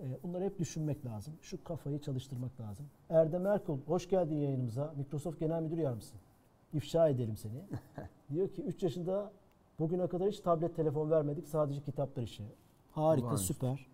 [0.00, 1.34] Ee, Bunları hep düşünmek lazım.
[1.42, 2.86] Şu kafayı çalıştırmak lazım.
[3.10, 4.94] Erdem Erkul, hoş geldin yayınımıza.
[4.96, 6.14] Microsoft Genel Müdür Yardımcısı.
[6.74, 7.62] İfşa edelim seni.
[8.30, 9.32] Diyor ki 3 yaşında
[9.78, 11.48] bugüne kadar hiç tablet telefon vermedik.
[11.48, 12.42] Sadece kitaplar işi.
[12.90, 13.54] Harika, Olağanüstü.
[13.54, 13.86] süper.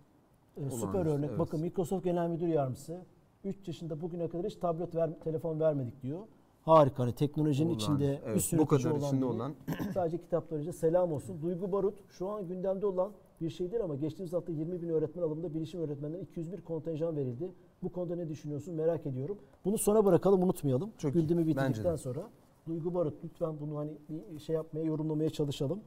[0.56, 1.28] Ee, süper örnek.
[1.30, 1.38] evet.
[1.38, 3.00] Bakın Microsoft Genel Müdür Yardımcısı
[3.44, 6.20] 3 yaşında bugüne kadar hiç tablet ver, telefon vermedik diyor.
[6.62, 7.02] Harika.
[7.02, 9.54] Hani teknolojinin içinde Evet, üst bu kadar olan içinde olan
[9.94, 11.42] Sadece kitaplarıca selam olsun.
[11.42, 15.22] Duygu Barut şu an gündemde olan bir şey değil ama geçtiğimiz hafta 20 bin öğretmen
[15.22, 17.52] alımında bilişim öğretmeninden 201 kontenjan verildi.
[17.82, 19.38] Bu konuda ne düşünüyorsun merak ediyorum.
[19.64, 20.90] Bunu sona bırakalım unutmayalım.
[20.98, 21.12] Çok.
[21.12, 22.30] Gündemi bitirdikten sonra.
[22.66, 25.80] Duygu Barut lütfen bunu hani bir şey yapmaya yorumlamaya çalışalım.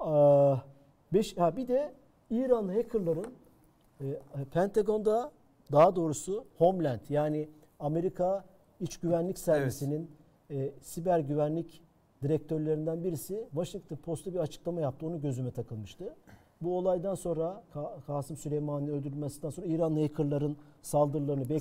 [0.00, 0.56] Aa,
[1.12, 1.92] beş, ha bir de
[2.30, 3.26] İran hackerların
[4.00, 4.04] e,
[4.52, 5.32] Pentagon'da
[5.72, 7.48] daha doğrusu Homeland yani
[7.80, 8.44] Amerika
[8.80, 10.10] İç Güvenlik Servisi'nin
[10.50, 11.82] e, siber güvenlik
[12.22, 15.06] direktörlerinden birisi Washington Post'ta bir açıklama yaptı.
[15.06, 16.14] Onu gözüme takılmıştı.
[16.60, 21.60] Bu olaydan sonra Ka- Kasım Süleyman'ın öldürülmesinden sonra İranlı hackerların saldırılarını bekliyoruz.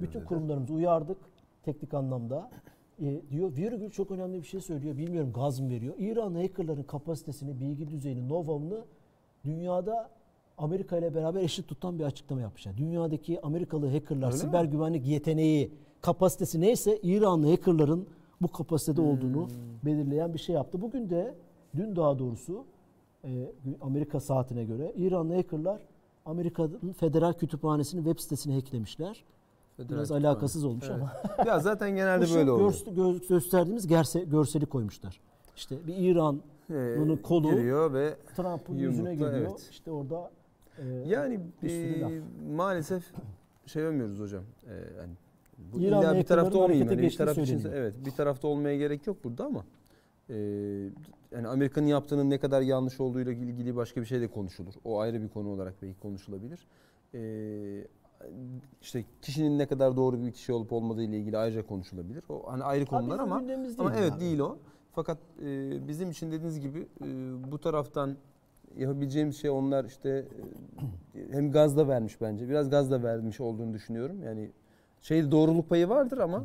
[0.00, 0.28] Bütün dedi.
[0.28, 1.18] kurumlarımızı uyardık
[1.62, 2.50] teknik anlamda.
[3.02, 4.96] E, diyor virgül çok önemli bir şey söylüyor.
[4.96, 5.94] Bilmiyorum gaz mı veriyor.
[5.98, 8.84] İranlı hackerların kapasitesini, bilgi düzeyini, know-how'unu
[9.44, 10.10] dünyada
[10.58, 12.76] Amerika ile beraber eşit tutan bir açıklama yapmışlar.
[12.76, 18.06] Dünyadaki Amerikalı hackerlar, Öyle siber güvenlik yeteneği, kapasitesi neyse İranlı hackerların
[18.40, 19.48] bu kapasitede olduğunu
[19.84, 20.80] belirleyen bir şey yaptı.
[20.80, 21.34] Bugün de,
[21.76, 22.64] dün daha doğrusu
[23.24, 25.80] e, Amerika saatine göre İranlı hackerlar
[26.24, 29.24] Amerika'nın federal kütüphanesinin web sitesini hacklemişler.
[29.78, 31.00] Biraz Federal alakasız olmuş Evet.
[31.00, 31.12] ama
[31.46, 32.72] ya zaten genelde böyle oluyor.
[32.72, 35.20] gö- gö- gösterdiğimiz gerse, görseli koymuşlar.
[35.56, 39.32] İşte bir İran Ee, bunun kolu- giriyor ve Trump'ın yüzüne geliyor.
[39.32, 39.68] evet.
[39.70, 40.30] İşte orada
[40.78, 42.10] e, yani bir sürü laf.
[42.12, 42.20] e,
[42.56, 43.04] maalesef
[43.66, 44.42] şey yapamıyoruz hocam.
[44.68, 45.12] Ee, yani
[45.72, 46.90] bu İran illa bir tarafta olmayayım.
[46.90, 49.64] Yani bir taraf için, evet bir tarafta olmaya gerek yok burada ama
[50.30, 50.34] Ee,
[51.32, 54.74] yani Amerika'nın yaptığının ne kadar yanlış olduğuyla ilgili başka bir şey de konuşulur.
[54.84, 56.66] O ayrı bir konu olarak belki konuşulabilir.
[57.14, 57.86] Ee,
[58.82, 62.24] işte kişinin ne kadar doğru bir kişi olup olmadığı ile ilgili ayrıca konuşulabilir.
[62.28, 63.42] O hani ayrı konular ama
[63.78, 64.20] ama evet abi.
[64.20, 64.58] değil o.
[64.92, 67.06] Fakat e, bizim için dediğiniz gibi e,
[67.52, 68.16] bu taraftan
[68.76, 70.28] yapabileceğimiz şey onlar işte
[71.14, 72.48] e, hem gaz da vermiş bence.
[72.48, 74.22] Biraz gaz da vermiş olduğunu düşünüyorum.
[74.22, 74.50] Yani
[75.00, 76.44] şey doğruluk payı vardır ama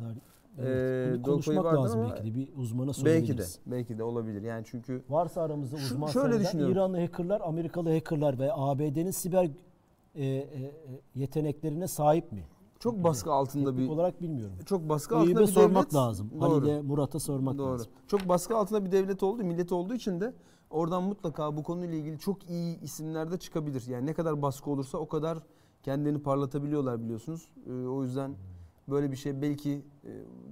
[0.58, 1.16] Ee, Evet.
[1.16, 3.60] Bunu doğru konuşmak payı vardır lazım ama belki de bir uzmana belki de sorabiliriz.
[3.66, 4.42] belki de olabilir.
[4.42, 6.74] Yani çünkü Varsa aramızda Şu- uzman şöyle seyreden düşünüyorum.
[6.74, 9.50] İranlı hackerlar, Amerikalı hackerlar ve ABD'nin siber
[10.15, 10.71] e, e, e,
[11.15, 12.43] yeteneklerine sahip mi?
[12.80, 14.56] çok baskı altında Teknik bir olarak bilmiyorum.
[14.65, 15.95] çok baskı Eyüp'e altında bir sormak devlet.
[15.95, 16.32] lazım.
[16.41, 16.41] Doğru.
[16.62, 17.71] Halil'e, Murat'a sormak Doğru.
[17.74, 17.91] lazım.
[18.08, 20.34] Çok baskı altında bir devlet oldu, millet olduğu için de
[20.69, 23.84] oradan mutlaka bu konuyla ilgili çok iyi isimler de çıkabilir.
[23.88, 25.38] Yani ne kadar baskı olursa o kadar
[25.84, 27.52] kendini parlatabiliyorlar biliyorsunuz.
[27.67, 28.36] Ee, o yüzden
[28.89, 30.12] böyle bir şey belki e,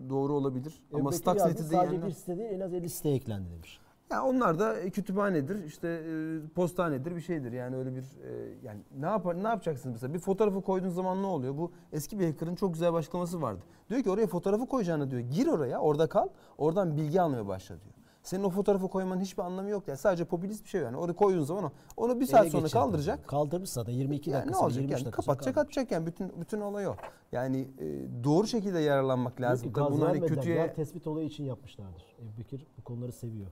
[0.10, 0.84] doğru olabilir.
[0.94, 3.80] Ama Stuxnet'i yazdı, de sadece yiyenler- bir site değil en az 50 site eklendi demiş.
[4.12, 7.52] Ya onlar da kütüphanedir, işte e, postanedir, bir şeydir.
[7.52, 10.14] Yani öyle bir e, yani ne yapar ne yapacaksınız mesela?
[10.14, 11.58] Bir fotoğrafı koyduğun zaman ne oluyor?
[11.58, 13.60] Bu eski bir hacker'ın çok güzel bir açıklaması vardı.
[13.90, 15.22] Diyor ki oraya fotoğrafı koyacağına diyor.
[15.22, 16.28] Gir oraya, orada kal.
[16.58, 17.94] Oradan bilgi almaya başla diyor.
[18.24, 19.98] Senin o fotoğrafı koymanın hiçbir anlamı yok yani.
[19.98, 20.98] Sadece popülist bir şey yani.
[20.98, 22.80] Oraya koyduğun zaman o onu bir saat Ele sonra geçirdi.
[22.80, 23.28] kaldıracak.
[23.28, 25.78] Kaldırmış zaten 22 Yani ne dakikası, olacak 23 yani kapatacak kaldırmış.
[25.78, 26.96] atacak yani bütün bütün olay o.
[27.32, 27.86] Yani e,
[28.24, 29.74] doğru şekilde yararlanmak lazım.
[29.74, 32.06] Tabii bunu hani kötüye tespit olayı için yapmışlardır.
[32.20, 33.52] Ebu Bekir bu konuları seviyor.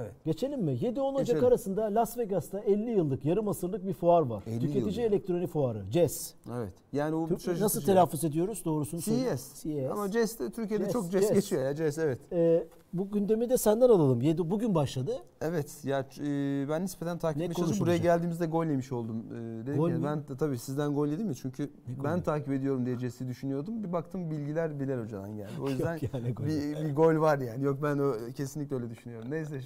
[0.00, 0.12] Evet.
[0.24, 0.72] Geçelim mi?
[0.72, 1.44] 7-10 Ocak Geçelim.
[1.44, 4.42] arasında Las Vegas'ta 50 yıllık, yarım asırlık bir fuar var.
[4.46, 4.98] 50 Tüketici yıllık.
[4.98, 6.34] elektronik fuarı, CES.
[6.56, 6.72] Evet.
[6.92, 8.62] Yani o Türk- nasıl telaffuz ediyoruz?
[8.64, 9.00] Doğrusunu.
[9.00, 9.62] CES.
[9.62, 9.90] CES.
[9.90, 11.32] Ama CES de Türkiye'de CES, çok CES, CES.
[11.34, 12.18] geçiyor ya CES evet.
[12.32, 14.20] Ee, bu gündemi de senden alalım.
[14.20, 15.12] 7 bugün başladı.
[15.40, 16.24] Evet ya e,
[16.68, 17.80] ben nispeten takip çalıştım.
[17.80, 19.24] Buraya geldiğimizde gol yemiş oldum.
[19.32, 20.04] E, dedim Gol ki, mü?
[20.04, 23.84] ben de, tabii sizden gol yedim ya çünkü Ne ben takip ediyorum diye CES'i düşünüyordum.
[23.84, 25.52] Bir baktım bilgiler Bilal Hoca'dan geldi.
[25.62, 26.44] O yüzden yani gol.
[26.46, 27.64] bir, bir gol var yani.
[27.64, 29.30] Yok ben o, kesinlikle öyle düşünüyorum.
[29.30, 29.60] Neyse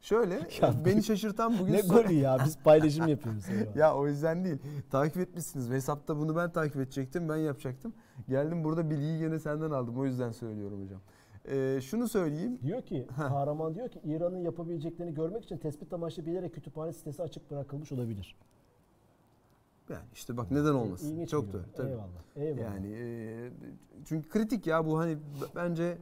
[0.00, 2.38] şöyle Ya beni şaşırtan bugün ne golü ya?
[2.44, 3.44] Biz paylaşım yapıyoruz.
[3.76, 4.58] Ya o yüzden değil.
[4.90, 5.70] Takip etmişsiniz.
[5.70, 7.28] Hesapta bunu ben takip edecektim.
[7.28, 7.92] Ben yapacaktım.
[8.28, 9.98] Geldim burada bilgiyi gene senden aldım.
[9.98, 11.00] O yüzden söylüyorum hocam.
[11.48, 12.58] Ee, şunu söyleyeyim.
[12.62, 17.50] Diyor ki, kahraman diyor ki İran'ın yapabileceklerini görmek için tespit amaçlı bilerek kütüphane sitesi açık
[17.50, 18.36] bırakılmış olabilir.
[19.88, 21.12] Yani işte bak neden olmasın.
[21.12, 21.66] İlginç Çok yorum.
[21.76, 21.88] Tabii.
[21.88, 22.08] Eyvallah.
[22.36, 22.60] Eyvallah.
[22.60, 23.50] Yani e,
[24.04, 25.18] çünkü kritik ya bu hani
[25.56, 25.98] bence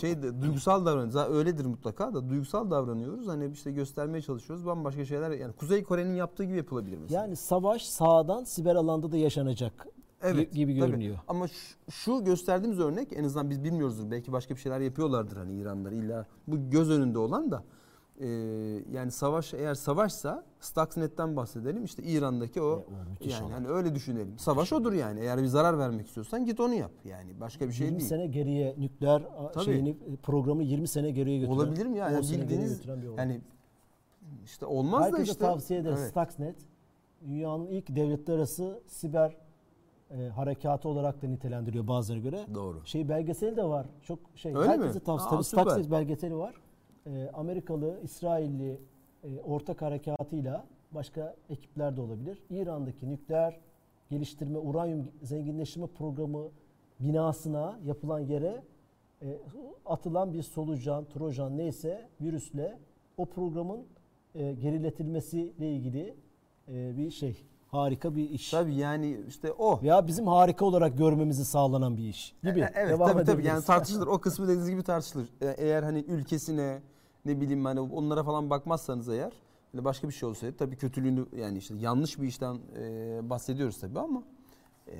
[0.00, 1.12] şey de duygusal davranıyoruz.
[1.12, 3.28] Zaten Öyledir mutlaka da duygusal davranıyoruz.
[3.28, 4.66] Hani işte göstermeye çalışıyoruz.
[4.66, 7.22] Bambaşka şeyler yani Kuzey Kore'nin yaptığı gibi yapılabilir mesela.
[7.22, 9.86] Yani savaş sağdan siber alanda da yaşanacak
[10.22, 10.90] Evet, gibi tabii.
[10.90, 11.18] görünüyor.
[11.28, 14.10] Ama şu, şu gösterdiğimiz örnek en azından biz bilmiyoruzdur.
[14.10, 17.62] Belki başka bir şeyler yapıyorlardır hani İranlılar illa bu göz önünde olan da
[18.20, 18.26] e,
[18.92, 21.84] yani savaş eğer savaşsa Stuxnet'ten bahsedelim.
[21.84, 23.52] İşte İran'daki o E, o müthiş yani olan.
[23.52, 24.38] hani öyle düşünelim.
[24.38, 25.20] Savaş odur yani.
[25.20, 26.90] Eğer bir zarar vermek istiyorsan git onu yap.
[27.04, 28.08] Yani başka bir şey 20 değil.
[28.08, 29.22] sene geriye nükleer
[29.54, 29.64] Tabii.
[29.64, 31.56] şeyini e, programı 20 sene geriye götüren.
[31.56, 32.06] Olabilir mi ya?
[32.06, 32.80] 10 Yani bildiğiniz
[33.18, 33.40] yani
[34.44, 35.38] işte olmaz da Herkese işte.
[35.44, 35.98] tavsiye ederiz.
[36.00, 36.10] Evet.
[36.10, 36.56] Stuxnet
[37.28, 39.36] dünyanın ilk devletler arası siber
[40.10, 42.46] e, harekatı olarak da nitelendiriyor bazıları göre.
[42.54, 42.86] Doğru.
[42.86, 43.86] Şey belgeseli de var.
[44.02, 44.56] Çok şey.
[44.56, 45.04] Öyle herkese mi?
[45.04, 45.44] tavsiye tabii.
[45.44, 46.54] Stuxnet belgeseli var.
[47.06, 48.80] E, Amerikalı, İsrailli
[49.24, 52.42] e, ortak harekatıyla başka ekipler de olabilir.
[52.50, 53.60] İran'daki nükleer
[54.10, 56.48] geliştirme, uranyum zenginleştirme programı
[57.00, 58.62] binasına yapılan yere
[59.22, 59.38] e,
[59.86, 62.78] atılan bir solucan, trojan neyse virüsle
[63.16, 63.86] o programın
[64.34, 66.14] e, geriletilmesiyle ilgili
[66.68, 67.44] e, bir şey.
[67.70, 68.50] Harika bir iş.
[68.50, 69.82] Tabii yani işte o.
[69.82, 72.60] Veya bizim harika olarak görmemizi sağlanan bir iş gibi.
[72.60, 74.06] E, Evet Devam tabii tabii yani tartışılır.
[74.10, 75.28] O kısmı dediğiniz gibi tartışılır.
[75.40, 76.82] E, Eğer hani ülkesine
[77.24, 79.32] ne bileyim hani onlara falan bakmazsanız eğer
[79.72, 84.00] hani başka bir şey olsaydı tabii kötülüğünü yani işte yanlış bir işten e, bahsediyoruz tabii
[84.00, 84.22] ama
[84.88, 84.94] e,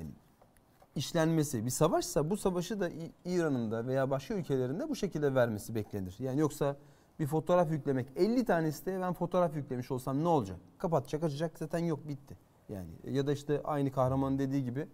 [0.95, 2.89] işlenmesi bir savaşsa bu savaşı da
[3.25, 6.15] İran'ın da veya başka ülkelerinde bu şekilde vermesi beklenir.
[6.19, 6.75] Yani yoksa
[7.19, 10.57] bir fotoğraf yüklemek 50 tanesi de ben fotoğraf yüklemiş olsam ne olacak?
[10.77, 12.37] Kapatacak açacak zaten yok bitti.
[12.71, 14.87] Yani ya da işte aynı kahramanın dediği gibi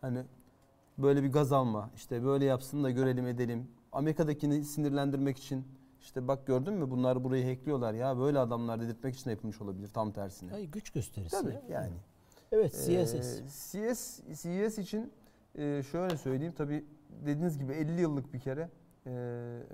[0.00, 0.22] hani
[0.98, 3.68] böyle bir gaz alma işte böyle yapsın da görelim edelim.
[3.92, 5.64] Amerika'dakini sinirlendirmek için
[6.00, 10.12] işte bak gördün mü bunlar burayı hackliyorlar ya böyle adamlar dedirtmek için yapılmış olabilir tam
[10.12, 10.54] tersine.
[10.54, 11.30] Ay, güç gösterisi.
[11.42, 11.92] Tabii yani.
[12.52, 13.42] Evet Ee, CSS.
[13.72, 15.12] CS, CS için
[15.58, 16.84] e, şöyle söyleyeyim tabii
[17.26, 18.68] dediğiniz gibi 50 yıllık bir kere
[19.06, 19.10] e,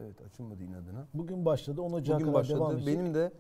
[0.01, 1.07] evet açılmadı inadına.
[1.15, 1.83] Bugün başladı.
[1.83, 2.75] 10 Ocak'a kadar devam başladı.
[2.75, 2.99] edecek.
[2.99, 3.33] Benim de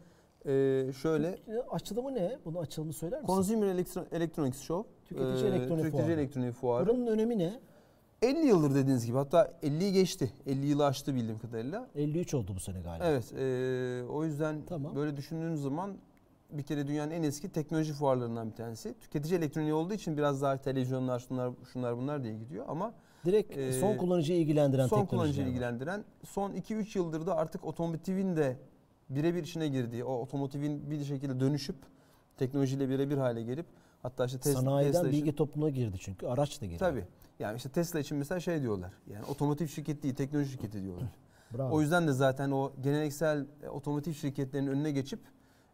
[0.46, 2.38] e, şöyle E, Açılımı ne?
[2.44, 3.34] Bunu açılımı söyler misin?
[3.34, 4.90] Consumer Electro- Electronics Show.
[5.04, 6.12] Tüketici e, elektronik Tüketici fuarı.
[6.20, 6.86] elektronik fuarı.
[6.86, 7.60] Buranın önemi ne?
[8.22, 10.32] 50 yıldır dediğiniz gibi hatta 50'yi geçti.
[10.46, 11.88] 50 yılı aştı bildiğim kadarıyla.
[11.94, 13.04] 53 oldu bu sene galiba.
[13.06, 14.96] Evet, e, o yüzden Tamam.
[14.96, 15.96] böyle düşündüğünüz zaman
[16.50, 18.94] bir kere dünyanın en eski teknoloji fuarlarından bir tanesi.
[19.00, 23.72] Tüketici elektroniği olduğu için biraz daha televizyonlar, şunlar, şunlar bunlar diye gidiyor ama Direkt Ee,
[23.72, 25.50] son kullanıcıyı ilgilendiren son kullanıcıyı var.
[25.50, 28.56] ilgilendiren son 2-3 yıldır da artık otomotivin de
[29.10, 31.76] birebir içine girdiği, o otomotivin bir şekilde dönüşüp
[32.36, 33.66] teknolojiyle birebir hale gelip
[34.02, 36.26] hatta işte Tesla, Sanayiden Tesla için- bilgi toplumuna girdi çünkü.
[36.26, 36.78] Araç da girdi.
[36.78, 37.04] Tabii.
[37.38, 38.92] Yani işte Tesla için mesela şey diyorlar.
[39.12, 41.08] Yani otomotiv şirketi değil, teknoloji şirketi diyorlar.
[41.58, 41.74] Bravo.
[41.76, 45.20] O yüzden de zaten o geleneksel e, otomotiv şirketlerinin önüne geçip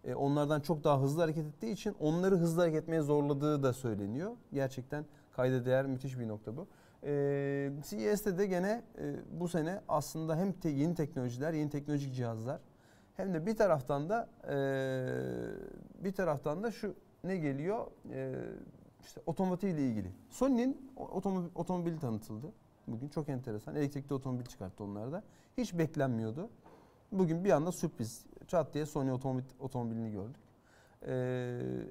[0.04, 4.30] e, onlardan çok daha hızlı hareket ettiği için onları hızlı hareket etmeye zorladığı da söyleniyor.
[4.52, 6.66] Gerçekten kayda değer müthiş bir nokta bu.
[7.06, 12.60] E, CES'te de gene e, bu sene aslında hem te- yeni teknolojiler, yeni teknolojik cihazlar
[13.16, 14.56] hem de bir taraftan da e,
[16.04, 17.86] bir taraftan da şu ne geliyor?
[18.12, 18.34] E,
[19.00, 20.12] işte otomotiv ile ilgili.
[20.30, 22.52] Sony'nin otomobil, otomobili tanıtıldı.
[22.86, 23.76] Bugün çok enteresan.
[23.76, 25.22] Elektrikli otomobil çıkarttı onlar da.
[25.58, 26.48] Hiç beklenmiyordu.
[27.12, 28.26] Bugün bir anda sürpriz.
[28.48, 30.42] Çat diye Sony otomobil, otomobilini gördük.
[31.06, 31.12] Ee,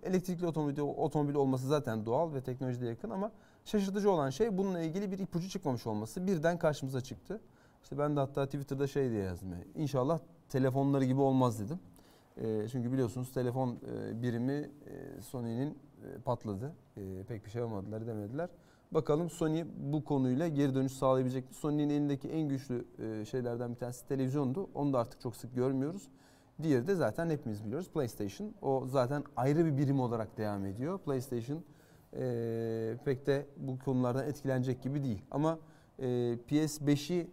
[0.04, 3.32] elektrikli otomobil, otomobil olması zaten doğal ve teknolojide yakın ama
[3.66, 6.28] şaşırtıcı olan şey bununla ilgili bir ipucu çıkmamış olması.
[6.28, 7.42] Birden karşımıza çıktı.
[7.84, 9.52] İşte ben de hatta Twitter'da şey diye yazdım.
[9.52, 11.80] yani, İnşallah telefonları gibi olmaz dedim.
[12.38, 16.74] Ee, çünkü biliyorsunuz telefon e, birimi e, Sony'nin e, patladı.
[17.28, 18.50] Pek bir şey olmadılar demediler.
[18.92, 21.56] Bakalım Sony bu konuyla geri dönüş sağlayabilecek mi?
[21.56, 22.86] Sony'nin elindeki en güçlü
[23.26, 24.70] şeylerden bir tanesi televizyondu.
[24.74, 26.08] Onu da artık çok sık görmüyoruz.
[26.64, 28.54] Diğeri de zaten hepimiz biliyoruz PlayStation.
[28.62, 31.00] O zaten ayrı bir birim olarak devam ediyor.
[31.00, 31.64] PlayStation
[33.06, 35.22] pek de bu konulardan etkilenecek gibi değil.
[35.32, 35.60] Ama
[36.00, 36.06] e,
[36.50, 37.28] PS5'i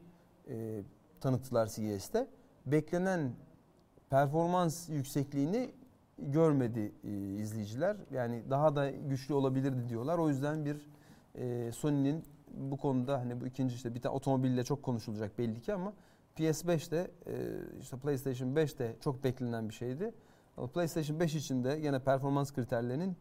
[0.48, 0.83] e,
[1.20, 2.29] tanıttılar CES'te.
[2.66, 3.33] Beklenen
[4.11, 5.72] performans yüksekliğini
[6.18, 7.96] görmedi e, izleyiciler.
[8.11, 10.18] Yani daha da güçlü olabilirdi diyorlar.
[10.18, 10.87] O yüzden bir
[11.35, 15.75] e, Sony'nin bu konuda hani bu ikinci işte bir tane otomobille çok konuşulacak belli ki
[15.75, 15.92] ama
[16.37, 17.35] PS5'te e,
[17.81, 20.14] işte PlayStation 5'te çok beklenen bir şeydi.
[20.75, 23.16] PlayStation 5 için de yine performans kriterlerinin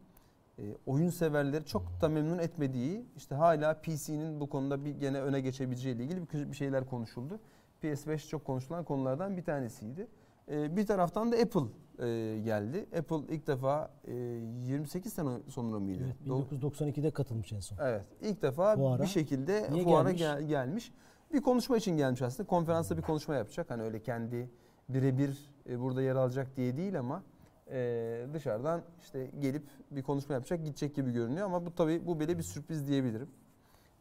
[0.86, 5.96] oyun severleri çok da memnun etmediği işte hala PC'nin bu konuda bir gene öne geçebileceği
[5.96, 7.40] ile ilgili bir şeyler konuşuldu.
[7.82, 10.06] PS5 çok konuşulan konulardan bir tanesiydi.
[10.50, 11.60] E, bir taraftan da Apple
[11.98, 12.86] e, geldi.
[12.98, 16.02] Apple ilk defa e, 28 sene sonra mıydı?
[16.06, 16.42] Evet, Doğru.
[16.42, 17.78] 1992'de katılmış en son.
[17.82, 18.02] Evet.
[18.22, 19.02] ilk defa Fuara.
[19.02, 20.20] bir şekilde Niye fuara gelmiş?
[20.22, 20.92] gel- gelmiş.
[21.32, 22.46] Bir konuşma için gelmiş aslında.
[22.46, 23.70] Konferansta bir konuşma yapacak.
[23.70, 24.50] Hani öyle kendi
[24.88, 27.22] birebir e, burada yer alacak diye değil ama
[27.70, 32.38] e, dışarıdan işte gelip bir konuşma yapacak, gidecek gibi görünüyor ama bu tabii bu böyle
[32.38, 33.28] bir sürpriz diyebilirim.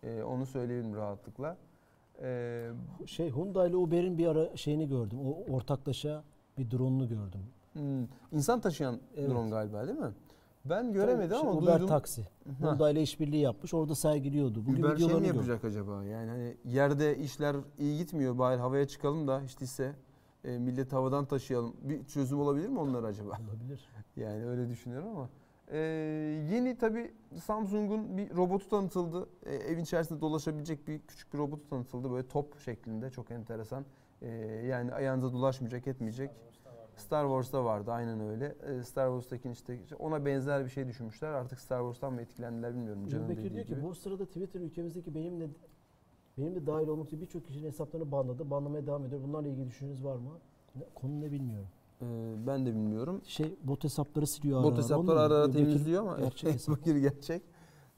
[0.04, 1.58] E, onu söyleyebilirim rahatlıkla.
[2.22, 2.68] E,
[3.06, 5.18] Şey Hyundai ile Uber'in bir ara şeyini gördüm.
[5.26, 6.24] O ortaklaşa
[6.58, 7.42] bir drone'unu gördüm.
[7.74, 9.30] hmm, insan taşıyan Evet.
[9.30, 10.12] drone galiba değil mi?
[10.66, 11.88] Ben göremedim Şey, ama Uber duydum.
[11.88, 12.28] taksi.
[12.60, 13.74] Hyundai ile işbirliği yapmış.
[13.74, 14.66] Orada sergiliyordu.
[14.66, 15.36] Bugün Uber şey mi videolarını gördüm.
[15.36, 16.04] yapacak acaba?
[16.04, 18.38] Yani hani yerde işler iyi gitmiyor.
[18.38, 19.96] Bari havaya çıkalım da hiç değilse
[20.44, 21.74] e, millet havadan taşıyalım.
[21.82, 23.30] Bir çözüm olabilir mi onlar acaba?
[23.30, 23.80] Olabilir.
[24.16, 25.30] Yani öyle düşünüyorum ama.
[25.72, 25.80] E,
[26.52, 27.12] yeni tabi
[27.44, 29.30] Samsung'un bir robotu tanıtıldı.
[29.46, 32.12] E, evin içerisinde dolaşabilecek bir küçük bir robotu tanıtıldı.
[32.12, 33.86] Böyle top şeklinde çok enteresan.
[34.22, 34.28] E,
[34.68, 36.32] yani ayağınıza dolaşmayacak etmeyecek.
[36.96, 38.56] Star Wars'ta vardı aynen öyle.
[38.68, 41.32] E, Star Wars'taki işte ona benzer bir şey düşünmüşler.
[41.32, 43.08] Artık Star Wars'tan mı etkilendiler bilmiyorum.
[43.08, 43.84] Can'ın Bekir diyor ki gibi.
[43.84, 45.50] bu sırada Twitter ülkemizdeki benimle
[46.38, 48.50] benim de dahil olmak üzere birçok kişinin hesaplarını banladı.
[48.50, 49.22] Banlamaya devam ediyor.
[49.24, 50.32] Bunlarla ilgili düşünceniz var mı?
[50.96, 51.68] Konu ne bilmiyorum.
[52.02, 52.06] E,
[52.48, 53.22] ben de bilmiyorum.
[53.26, 54.82] Şey bot hesapları siliyor ara Bot ara.
[54.82, 55.46] hesapları ara ara?
[55.46, 56.76] Bekir- temizliyor ama gerçek hesap.
[56.78, 57.42] Bakır gerçek.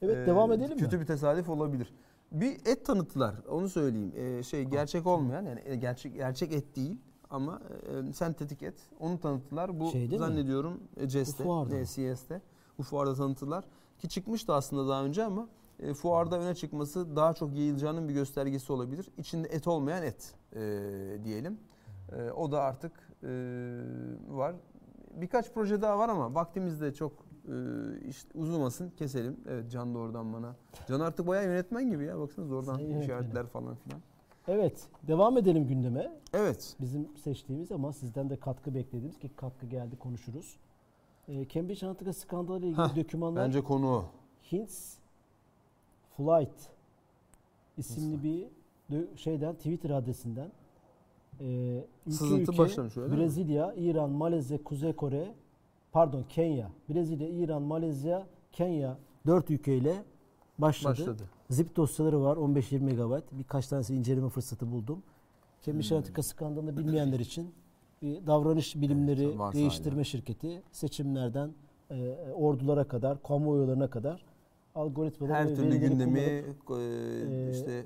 [0.01, 1.01] Evet Ee, devam edelim Kötü mi?
[1.01, 1.93] bir tesadüf olabilir.
[2.31, 3.35] Bir et tanıttılar.
[3.49, 4.12] Onu söyleyeyim.
[4.15, 6.97] Ee, şey gerçek olmayan yani e, gerçek gerçek et değil
[7.29, 7.62] ama
[8.10, 8.75] e, sentetik et.
[8.99, 9.79] Onu tanıttılar.
[9.79, 10.19] Bu Şeyde mi?
[10.19, 12.41] zannediyorum e, CES'te, e, CES'te.
[12.77, 13.63] Bu fuarda tanıttılar.
[13.99, 15.47] Ki çıkmıştı aslında daha önce ama
[15.79, 19.10] e, fuarda öne çıkması daha çok yayılacağının bir göstergesi olabilir.
[19.17, 20.60] İçinde et olmayan et e,
[21.23, 21.58] diyelim.
[22.12, 22.91] E, o da artık
[23.24, 23.28] e,
[24.30, 24.56] var.
[25.15, 27.12] Birkaç proje daha var ama vaktimiz de çok
[27.48, 27.54] e,
[28.08, 29.38] iş- uzamasın keselim.
[29.48, 30.56] Evet Can da oradan bana.
[30.88, 32.19] Can artık bayağı yönetmen gibi ya.
[32.19, 34.02] Baksanıza oradan Sayın işaretler falan filan.
[34.48, 36.12] Evet devam edelim gündeme.
[36.34, 36.76] Evet.
[36.82, 40.58] Bizim seçtiğimiz ama sizden de katkı beklediğimiz ki katkı geldi konuşuruz.
[41.28, 44.06] Ee, Cambridge Analytica skandalı ile ilgili dokümanlar Bence konu o.
[44.52, 44.98] Hints
[46.17, 46.69] Flight
[47.78, 48.48] isimli bir
[48.96, 50.52] dö- şeyden Twitter adresinden
[51.40, 51.46] e,
[52.06, 53.19] ülke Sızıntı ülke başlamış öyle mi?
[53.19, 55.34] Brezilya, İran, Malezya, Kuzey Kore
[55.92, 60.04] pardon Kenya, Brezilya, İran, Malezya, Kenya 4 ülkeyle
[60.58, 60.92] başladı.
[60.92, 61.23] Başladı.
[61.50, 63.23] Zip dosyaları var 15-20 megabayt.
[63.31, 65.04] Birkaç tanesi inceleme fırsatı buldum.
[65.62, 65.98] Cambridge Hmm.
[65.98, 67.54] Analytica skandalını bilmeyenler için
[68.02, 70.04] bir davranış bilimleri Evet, değiştirme hala.
[70.04, 71.52] şirketi seçimlerden
[71.92, 74.25] e, ordulara kadar, konvoylarına kadar
[74.75, 77.86] algoritmalar Her türlü gündemi kullanıp, e, e, işte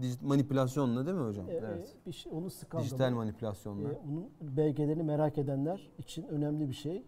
[0.00, 1.50] dijit- manipülasyonla değil mi hocam?
[1.50, 1.96] e, evet.
[2.02, 2.86] e, bir şey, onun skandalı.
[2.86, 3.92] Dijital manipülasyonla.
[3.92, 7.04] E, onun belgelerini merak edenler için önemli bir şey.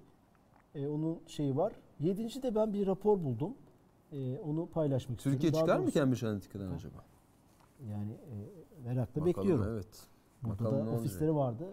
[0.74, 1.72] E, onun şeyi var.
[2.00, 3.54] Yedinci de ben bir rapor buldum.
[4.12, 5.68] E, onu paylaşmak Türkiye istiyorum.
[5.68, 7.04] Daha çıkar mı Cambridge Analytica'dan acaba?
[7.90, 8.34] Yani e,
[8.84, 9.72] merakla Bakalım, bekliyorum.
[9.74, 10.06] Evet.
[10.42, 11.00] Burada Bakalım da olacak.
[11.00, 11.64] ofisleri vardı.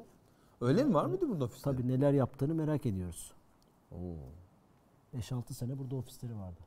[0.62, 1.74] Öyle mi var mıydı burada ofisler?
[1.74, 3.34] Tabii neler yaptığını merak ediyoruz.
[3.92, 4.16] Oo.
[5.18, 6.60] 5-6 sene burada ofisleri vardı.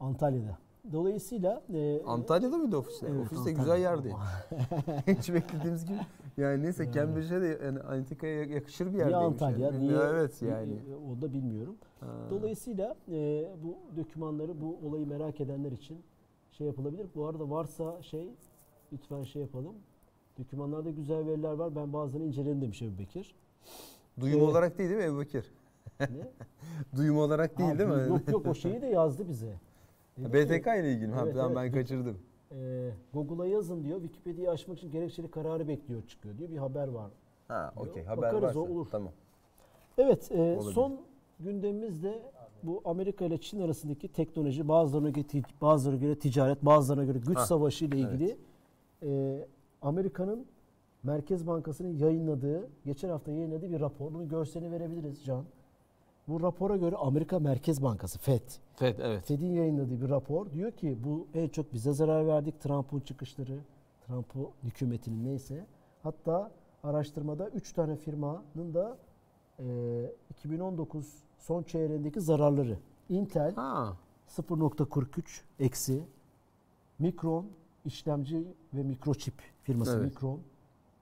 [0.00, 0.58] Antalya'da.
[0.92, 3.08] Dolayısıyla e, Antalya'da mıydı ofisler?
[3.08, 3.60] Evet, Ofis de Antalya'da.
[3.62, 4.14] güzel yerdi.
[5.18, 5.98] Hiç beklediğimiz gibi.
[6.36, 6.92] Yani neyse.
[6.92, 9.24] Cambridge'e de yani Antika'ya yakışır bir yerdeymiş.
[9.26, 9.80] Antalya, yani.
[9.80, 10.72] niye Evet yani.
[10.72, 11.76] e, o da bilmiyorum.
[12.00, 12.06] Ha.
[12.30, 15.98] Dolayısıyla e, bu dokümanları, bu olayı merak edenler için
[16.50, 17.06] şey yapılabilir.
[17.14, 18.30] Bu arada varsa şey
[18.92, 19.74] lütfen şey yapalım.
[20.38, 21.76] Dokümanlarda güzel veriler var.
[21.76, 23.34] Ben bazılarını inceledim demiş Ebu Bekir.
[24.20, 25.52] Duyum Ee, olarak değil değil mi Ebu Bekir?
[26.00, 26.06] Ne?
[26.96, 28.08] Duyum olarak değil Ha, değil mi?
[28.08, 29.54] Yok yok o şeyi de yazdı bize.
[30.16, 31.14] Ki, BTK ile ilgili mi?
[31.22, 31.56] Evet, ben, evet.
[31.56, 32.18] ben kaçırdım.
[32.52, 34.00] e, Google'a yazın diyor.
[34.00, 36.50] Wikipedia'yı açmak için gerekçeli kararı bekliyor çıkıyor diyor.
[36.50, 37.10] Bir haber var.
[37.48, 38.58] Ha okey haber Bakarız, varsa.
[38.58, 38.86] o olur.
[38.90, 39.12] Tamam.
[39.98, 40.72] Evet, e, Olabilir.
[40.74, 41.00] son
[41.40, 42.22] gündemimizde
[42.62, 47.46] bu Amerika ile Çin arasındaki teknoloji, bazılarına göre, bazılarına göre ticaret, bazılarına göre güç Ha,
[47.46, 48.36] savaşı ile ilgili
[49.02, 49.40] e,
[49.82, 50.46] Amerika'nın
[51.02, 54.14] Merkez Bankası'nın yayınladığı, geçen hafta yayınladığı bir rapor.
[54.14, 55.44] Bunun görselini verebiliriz Can.
[56.28, 58.40] Bu rapora göre Amerika Merkez Bankası, FED,
[58.74, 59.24] FED evet.
[59.24, 62.60] FED'in yayınladığı bir rapor diyor ki bu en çok bize zarar verdik.
[62.60, 63.58] Trump'ın çıkışları,
[64.06, 65.66] Trump'ın hükümetinin neyse.
[66.02, 66.50] Hatta
[66.82, 68.98] araştırmada 3 tane firmanın da
[69.58, 69.64] e,
[70.30, 72.78] 2019 son çeyreğindeki zararları.
[73.08, 73.96] Intel Ha.
[74.28, 76.04] 0.43 eksi,
[76.98, 77.46] Micron
[77.84, 80.14] işlemci ve mikroçip firması Evet.
[80.14, 80.40] Micron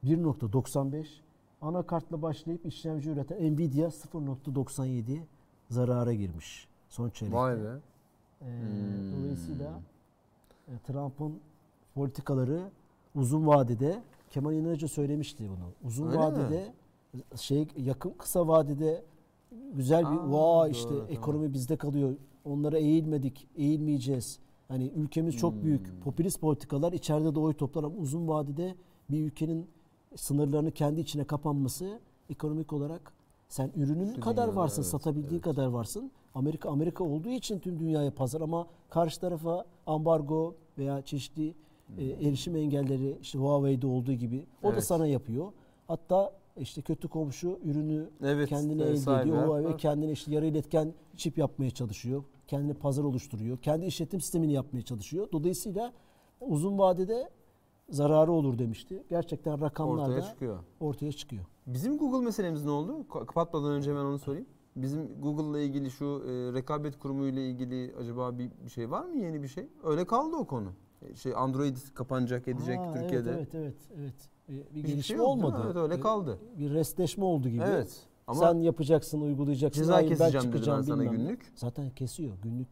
[0.04, 1.06] 1.95,
[1.68, 5.18] anakartla başlayıp işlemci üreten Nvidia 0.97
[5.70, 7.38] zarara girmiş son çeyrekte.
[7.38, 7.68] Vay be.
[8.42, 9.12] Ee, Hmm.
[9.22, 9.80] Dolayısıyla
[10.68, 11.40] e, Trump'ın
[11.94, 12.60] politikaları
[13.14, 15.88] uzun vadede Kemal İnanıcı söylemişti bunu.
[15.88, 16.72] Uzun Öyle vadede
[17.36, 19.02] şey yakın kısa vadede
[19.74, 21.06] güzel bir Aa, vaa doğru, işte tamam.
[21.10, 22.14] ekonomi bizde kalıyor.
[22.44, 24.38] Onlara eğilmedik, eğilmeyeceğiz.
[24.68, 25.62] Hani ülkemiz çok Hmm.
[25.62, 26.02] büyük.
[26.04, 28.74] Popülist politikalar içeride de oy toplar ama uzun vadede
[29.10, 29.66] bir ülkenin
[30.16, 31.98] sınırlarını kendi içine kapanması
[32.30, 33.12] ekonomik olarak
[33.48, 35.42] sen ürünün Şu kadar varsın, evet, satabildiğin evet.
[35.44, 36.10] kadar varsın.
[36.34, 41.54] Amerika Amerika olduğu için tüm dünyaya pazar ama karşı tarafa ambargo veya çeşitli
[41.98, 44.84] e, erişim engelleri işte Huawei'de olduğu gibi o da Evet.
[44.84, 45.52] sana yapıyor.
[45.88, 48.48] Hatta işte kötü komşu ürünü Evet.
[48.48, 49.36] kendine evet, elde ediyor.
[49.36, 49.48] var.
[49.48, 52.24] Huawei kendine işte yarı iletken çip yapmaya çalışıyor.
[52.46, 53.58] Kendine pazar oluşturuyor.
[53.58, 55.28] Kendi işletim sistemini yapmaya çalışıyor.
[55.32, 55.92] Dolayısıyla
[56.40, 57.30] uzun vadede
[57.90, 59.02] zararı olur demişti.
[59.10, 60.58] Gerçekten rakamlar ortaya da çıkıyor.
[60.80, 61.44] ortaya çıkıyor.
[61.66, 62.92] Bizim Google meselemiz ne oldu?
[63.10, 64.46] Ka- Kapatmadan önce hemen onu sorayım.
[64.76, 69.16] Bizim Google'la ilgili şu e, rekabet kurumu ile ilgili acaba bir, bir şey var mı
[69.16, 69.68] yeni bir şey?
[69.84, 70.68] Öyle kaldı o konu.
[71.02, 73.30] E, Şey Android kapanacak edecek Ha, Türkiye'de.
[73.30, 74.14] Evet evet evet.
[74.48, 74.64] evet.
[74.74, 75.62] Bir Hiçbir gelişme şey olmadı.
[75.66, 76.38] Evet, öyle Bir- kaldı.
[76.58, 77.62] Bir restleşme oldu gibi.
[77.66, 78.02] Evet.
[78.26, 79.82] Ama Sen yapacaksın, uygulayacaksın.
[79.82, 81.52] ceza Hayır, keseceğim ben dedi ben çıkacağım sana günlük.
[81.54, 82.36] Zaten kesiyor.
[82.42, 82.68] Günlük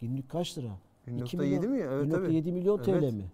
[0.00, 0.70] günlük kaç lira?
[1.06, 1.78] 2 1.7 mi?
[1.78, 2.26] Evet tabii.
[2.26, 3.12] 1.7 milyon TL Evet.
[3.12, 3.24] mi?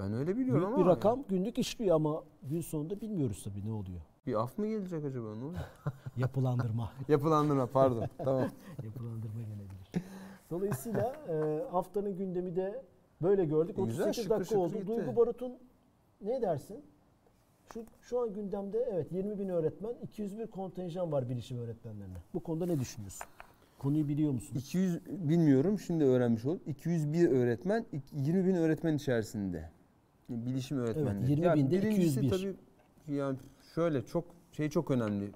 [0.00, 0.84] Ben öyle biliyorum Büyük ama.
[0.84, 4.00] bir rakam günlük işliyor ama gün sonunda bilmiyoruz tabii ne oluyor.
[4.26, 5.34] Bir af mı gelecek acaba?
[5.34, 5.60] Ne oluyor?
[6.16, 6.92] Yapılandırma.
[7.08, 8.06] Yapılandırma pardon.
[8.18, 8.48] tamam.
[8.84, 10.10] Yapılandırma gelebilir.
[10.50, 12.82] Dolayısıyla e, haftanın gündemi de
[13.22, 13.78] böyle gördük.
[13.78, 14.72] E, güzel, 38 şıkır dakika şıkır oldu.
[14.72, 14.86] gitti.
[14.86, 15.52] Duygu Barut'un
[16.20, 16.84] ne dersin?
[17.72, 22.16] Şu, şu an gündemde evet 20 bin öğretmen, 201 kontenjan var bilişim öğretmenlerine.
[22.34, 23.26] Bu konuda ne düşünüyorsun?
[23.78, 24.56] Konuyu biliyor musun?
[24.58, 26.60] 200 bilmiyorum şimdi öğrenmiş oldum.
[26.66, 29.70] 201 öğretmen 20 bin öğretmen içerisinde.
[30.30, 31.30] Bilişim öğretmenleri.
[31.30, 32.30] 20 binde birincisi 201.
[32.30, 32.56] Tabii
[33.16, 33.38] yani
[33.74, 35.30] şöyle çok şey çok önemli.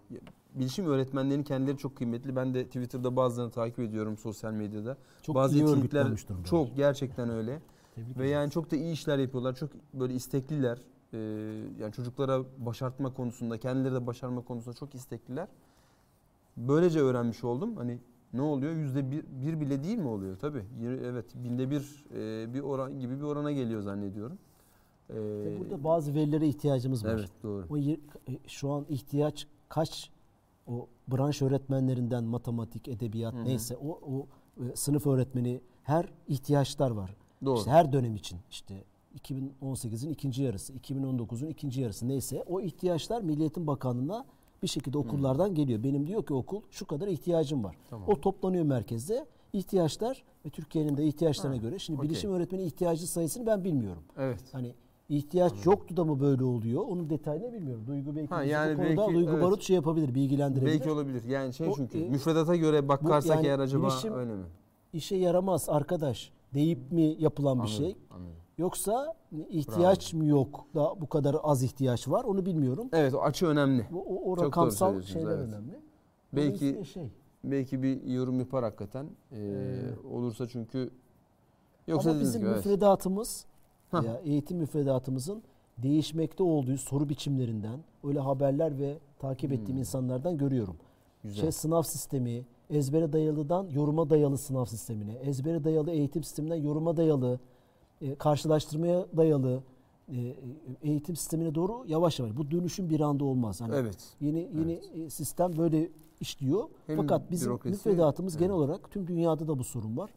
[0.54, 2.36] Bilişim öğretmenlerinin kendileri çok kıymetli.
[2.36, 4.96] Ben de Twitter'da bazılarını takip ediyorum sosyal medyada.
[5.22, 7.60] Çok Bazı iyi örgütlenmiş çok gerçekten öyle.
[7.94, 9.54] Tebrik Ve yani çok da iyi işler yapıyorlar.
[9.54, 10.78] Çok böyle istekliler.
[11.12, 11.18] Ee,
[11.80, 15.48] yani çocuklara başartma konusunda, kendileri de başarma konusunda çok istekliler.
[16.56, 17.76] Böylece öğrenmiş oldum.
[17.76, 17.98] Hani
[18.32, 18.72] ne oluyor?
[18.72, 20.36] Yüzde bir, bir bile değil mi oluyor?
[20.38, 20.64] Tabii.
[21.04, 21.24] Evet.
[21.34, 24.38] Binde bir e, bir oran gibi bir orana geliyor zannediyorum.
[25.10, 25.14] Ee,
[25.60, 27.10] Burada bazı verilere ihtiyacımız var.
[27.14, 27.66] evet doğru.
[27.70, 27.76] O
[28.46, 30.10] şu an ihtiyaç kaç
[30.66, 33.44] o branş öğretmenlerinden matematik, edebiyat Hı hı.
[33.44, 34.26] neyse o o
[34.64, 37.16] e, sınıf öğretmeni her ihtiyaçlar var.
[37.44, 37.58] Doğru.
[37.58, 38.84] İşte her dönem için işte
[39.18, 44.24] 2018'in ikinci yarısı, 2019'un ikinci yarısı neyse o ihtiyaçlar Milli Eğitim Bakanlığı'na
[44.62, 45.82] bir şekilde okullardan geliyor.
[45.82, 47.76] Benim diyor ki okul şu kadar ihtiyacım var.
[47.90, 48.08] Tamam.
[48.08, 49.26] O toplanıyor merkezde.
[49.52, 51.78] İhtiyaçlar ve Türkiye'nin de ihtiyaçlarına Ha, göre.
[51.78, 52.10] Şimdi okey.
[52.10, 54.02] bilişim öğretmeni ihtiyacı sayısını ben bilmiyorum.
[54.18, 54.40] Evet.
[54.52, 54.74] Hani
[55.08, 56.82] ihtiyaç yoktu da mı böyle oluyor?
[56.88, 57.84] Onun detayını bilmiyorum.
[57.86, 59.42] Duygu belki Ha, yani bu konuda belki, Duygu evet.
[59.42, 60.72] Barut şey yapabilir, bilgilendirebilir.
[60.72, 61.24] Belki olabilir.
[61.24, 64.44] Yani şey O, çünkü e, müfredata göre bakarsak yani eğer acaba öyle mi?
[64.92, 67.96] İşe yaramaz arkadaş deyip mi yapılan bir Anladım, şey?
[68.10, 68.34] anladım.
[68.58, 69.14] Yoksa
[69.48, 72.88] ihtiyaç mı yok da bu kadar az ihtiyaç var onu bilmiyorum.
[72.92, 73.86] Evet o açı önemli.
[73.94, 75.48] O, o, o rakamsal şeyler evet.
[75.48, 75.80] önemli.
[76.32, 77.08] Belki şey.
[77.44, 79.06] belki bir yorum yapar hakikaten.
[79.32, 80.90] Ee, Ee, olursa çünkü
[81.86, 82.66] yoksa Ama bizim gibi, evet.
[82.66, 83.53] müfredatımız Hah.
[84.02, 85.42] Ya eğitim müfredatımızın
[85.78, 90.76] değişmekte olduğu soru biçimlerinden öyle haberler ve takip ettiğim insanlardan görüyorum.
[91.22, 91.40] Güzel.
[91.40, 97.40] Şey sınav sistemi, ezbere dayalıdan yoruma dayalı sınav sistemine, ezbere dayalı eğitim sisteminden yoruma dayalı,
[98.00, 99.62] e, karşılaştırmaya dayalı
[100.08, 100.36] e,
[100.82, 102.36] eğitim sistemine doğru yavaş yavaş.
[102.36, 103.60] Bu dönüşüm bir anda olmaz.
[103.60, 103.98] Hani Evet.
[104.20, 105.88] Yeni yeni e, sistem böyle
[106.20, 106.64] işliyor.
[106.86, 108.58] Hem Fakat bizim müfredatımız genel Evet.
[108.58, 110.10] olarak tüm dünyada da bu sorun var.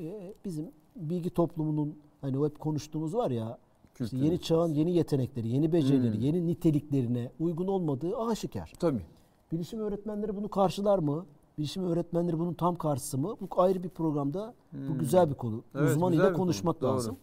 [0.00, 3.58] E, bizim bilgi toplumunun hani o hep konuştuğumuz var ya
[4.00, 6.20] işte yeni çağın yeni yetenekleri, yeni becerileri, Hmm.
[6.22, 8.72] yeni niteliklerine uygun olmadığı aşikar.
[8.80, 9.02] Tabii.
[9.52, 11.26] Bilişim öğretmenleri bunu karşılar mı?
[11.58, 13.36] Bilişim öğretmenleri bunun tam karşısı mı?
[13.40, 14.54] Bu ayrı bir programda.
[14.72, 14.98] Bu Hmm.
[14.98, 15.62] güzel bir konu.
[15.74, 16.36] Evet, Uzman ile bir konu.
[16.36, 16.90] konuşmak Doğru.
[16.90, 17.16] lazım.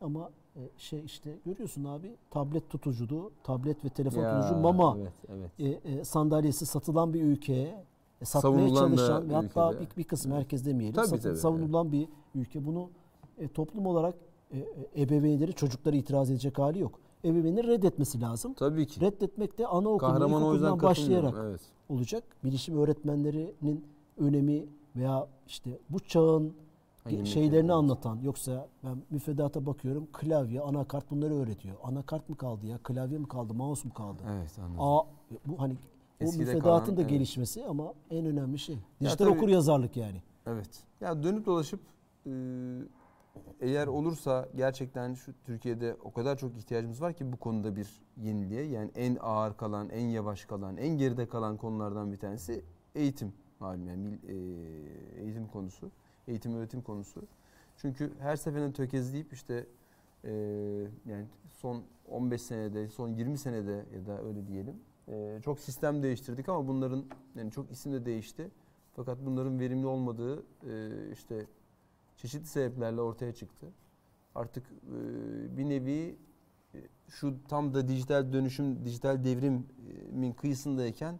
[0.00, 5.12] Ama e, şey işte görüyorsun abi tablet tutuculu, tablet ve telefon Ya, tutucu mama Evet,
[5.58, 5.82] evet.
[5.84, 7.84] e, e, sandalyesi satılan bir ülkeye
[8.20, 11.92] e, satmaya Savunulan çalışan ve hatta bir, bir kısım herkes demeyelim Tabii, satın- tabii, savunulan
[11.92, 12.66] bir ülke.
[12.66, 12.88] Bunu
[13.38, 14.14] e, toplum olarak
[14.96, 17.00] ebeveynleri çocuklara itiraz edecek hali yok.
[17.24, 18.54] Ebeveynlerin reddetmesi lazım.
[18.54, 19.00] Tabii ki.
[19.00, 19.66] Reddetmek de
[20.52, 21.34] yüzden ilkokuldan başlayarak.
[21.44, 21.60] Evet.
[21.88, 22.24] olacak.
[22.44, 23.84] Bilişim öğretmenlerinin
[24.18, 24.66] önemi
[24.96, 26.54] veya işte bu çağın
[27.04, 31.76] Hangi şeylerini anlatan yoksa ben müfredata bakıyorum klavye, anakart bunları öğretiyor.
[31.82, 32.78] Anakart mı kaldı ya?
[32.78, 33.54] Klavye mi kaldı?
[33.54, 34.22] Mouse mu kaldı?
[34.28, 34.80] Evet anladım.
[34.80, 35.02] Aa,
[35.46, 35.74] bu hani
[36.20, 37.10] Eskide müfredatın kalan, da evet.
[37.10, 38.78] gelişmesi ama en önemli şey.
[39.00, 40.22] Dijital tabii- okur yazarlık yani.
[40.46, 40.84] Evet.
[41.00, 41.80] Ya dönüp dolaşıp
[42.26, 42.30] e,
[43.60, 48.64] eğer olursa gerçekten şu Türkiye'de o kadar çok ihtiyacımız var ki bu konuda bir yeniliğe.
[48.64, 52.64] Yani en ağır kalan, en yavaş kalan, en geride kalan konulardan bir tanesi
[52.94, 54.34] eğitim malum yani e,
[55.22, 55.90] eğitim konusu,
[56.28, 57.22] eğitim öğretim konusu.
[57.76, 59.66] Çünkü her seferinde tökezleyip işte
[60.24, 60.32] e,
[61.06, 64.74] yani son 15 senede, son 20 senede ya da öyle diyelim
[65.08, 67.04] e, çok sistem değiştirdik ama bunların
[67.34, 68.50] yani çok isim de değişti.
[68.96, 71.46] Fakat bunların verimli olmadığı e, işte
[72.16, 73.66] çeşitli sebeplerle ortaya çıktı.
[74.34, 76.16] Artık e, bir nevi
[76.74, 81.18] e, şu tam da dijital dönüşüm, dijital devrimin kıyısındayken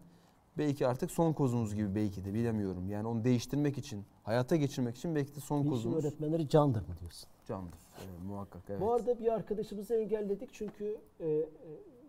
[0.59, 2.88] belki artık son kozumuz gibi belki de bilemiyorum.
[2.90, 6.95] Yani onu değiştirmek için, hayata geçirmek için belki de son Bilişim kozumuz öğretmenleri candır mı
[7.01, 7.28] diyorsun?
[7.47, 7.78] candır.
[7.99, 8.80] Evet, muhakkak evet.
[8.80, 11.49] Bu arada bir arkadaşımızı engelledik çünkü e, e,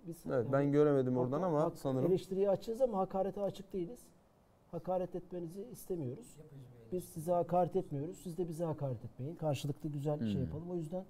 [0.08, 4.00] biz Evet, yani ben göremedim oradan ama hak- sanırım eleştiriye açığız ama hakarete açık değiliz.
[4.72, 6.38] Hakaret etmenizi istemiyoruz.
[6.92, 8.18] Biz size hakaret etmiyoruz.
[8.24, 9.36] Siz de bize hakaret etmeyin.
[9.36, 10.42] Karşılıklı güzel şey Hmm.
[10.42, 10.72] yapalım.
[10.72, 11.04] O yüzden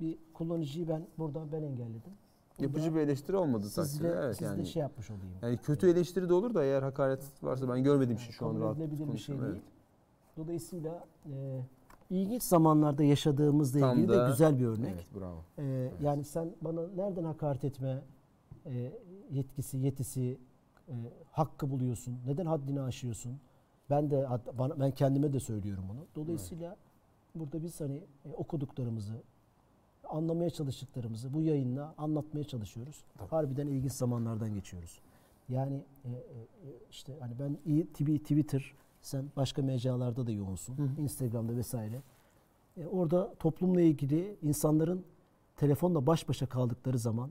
[0.00, 2.12] bir kullanıcıyı ben buradan ben engelledim.
[2.58, 4.24] yapıcı bir eleştiri olmadı sizle, takdirde.
[4.24, 4.66] Evet sizle yani.
[4.66, 5.28] şey yapmış olayım.
[5.42, 8.78] Yani kötü eleştiri de olur da eğer hakaret varsa ben görmediğim için şu an rahat
[9.12, 9.62] bir şey değil.
[10.36, 11.60] Dolayısıyla e,
[12.10, 14.92] ilginç zamanlarda yaşadığımızla Tam ilgili da- de güzel bir Evet, örnek.
[14.94, 15.36] evet bravo.
[15.58, 18.02] Ee, Yani sen bana nereden hakaret etme
[18.66, 18.92] e,
[19.30, 20.38] yetkisi, yetisi,
[20.88, 20.94] e,
[21.30, 22.16] hakkı buluyorsun?
[22.26, 23.32] Neden haddini aşıyorsun?
[23.90, 24.26] Ben de
[24.58, 26.06] bana, ben kendime de söylüyorum bunu.
[26.14, 26.76] Dolayısıyla
[27.34, 29.22] burada biz hani e, okuduklarımızı,
[30.08, 33.04] anlamaya çalıştıklarımızı bu yayınla anlatmaya çalışıyoruz.
[33.18, 33.28] Tabii.
[33.28, 35.00] Harbiden ilginç zamanlardan geçiyoruz.
[35.48, 36.18] Yani e, e,
[36.90, 40.78] işte hani ben iyi Twitter, sen başka mecralarda da yoğunsun.
[40.78, 41.00] Hı hı.
[41.00, 42.02] Instagram'da vesaire.
[42.76, 45.04] E, orada toplumla ilgili insanların
[45.56, 47.30] telefonla baş başa kaldıkları zaman,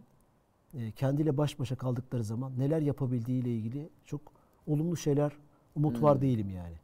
[0.73, 4.21] e, kendiyle baş başa kaldıkları zaman neler yapabildiğiyle ilgili çok
[4.67, 5.31] olumlu şeyler
[5.75, 6.03] umut Hmm.
[6.03, 6.75] var değilim yani.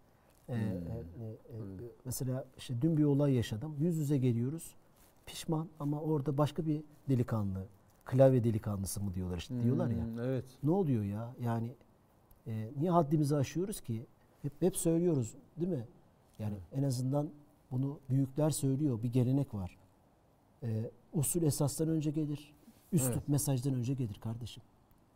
[0.49, 0.61] E, Hmm.
[0.61, 1.57] e, e, e,
[2.05, 3.75] mesela işte dün bir olay yaşadım.
[3.79, 4.75] Yüz yüze geliyoruz.
[5.25, 7.65] Pişman ama orada başka bir delikanlı,
[8.05, 10.05] klavye delikanlısı mı diyorlar işte diyorlar ya.
[10.05, 10.45] Hmm, Evet.
[10.63, 11.33] Ne oluyor ya?
[11.41, 11.71] Yani
[12.47, 14.05] e, niye haddimizi aşıyoruz ki?
[14.41, 15.85] Hep hep söylüyoruz değil mi?
[16.39, 17.29] Yani en azından
[17.71, 19.03] bunu büyükler söylüyor.
[19.03, 19.77] Bir gelenek var.
[20.63, 22.53] E, usul esasdan önce gelir.
[22.91, 23.27] Üslup Evet.
[23.27, 24.63] mesajdan önce gelir kardeşim.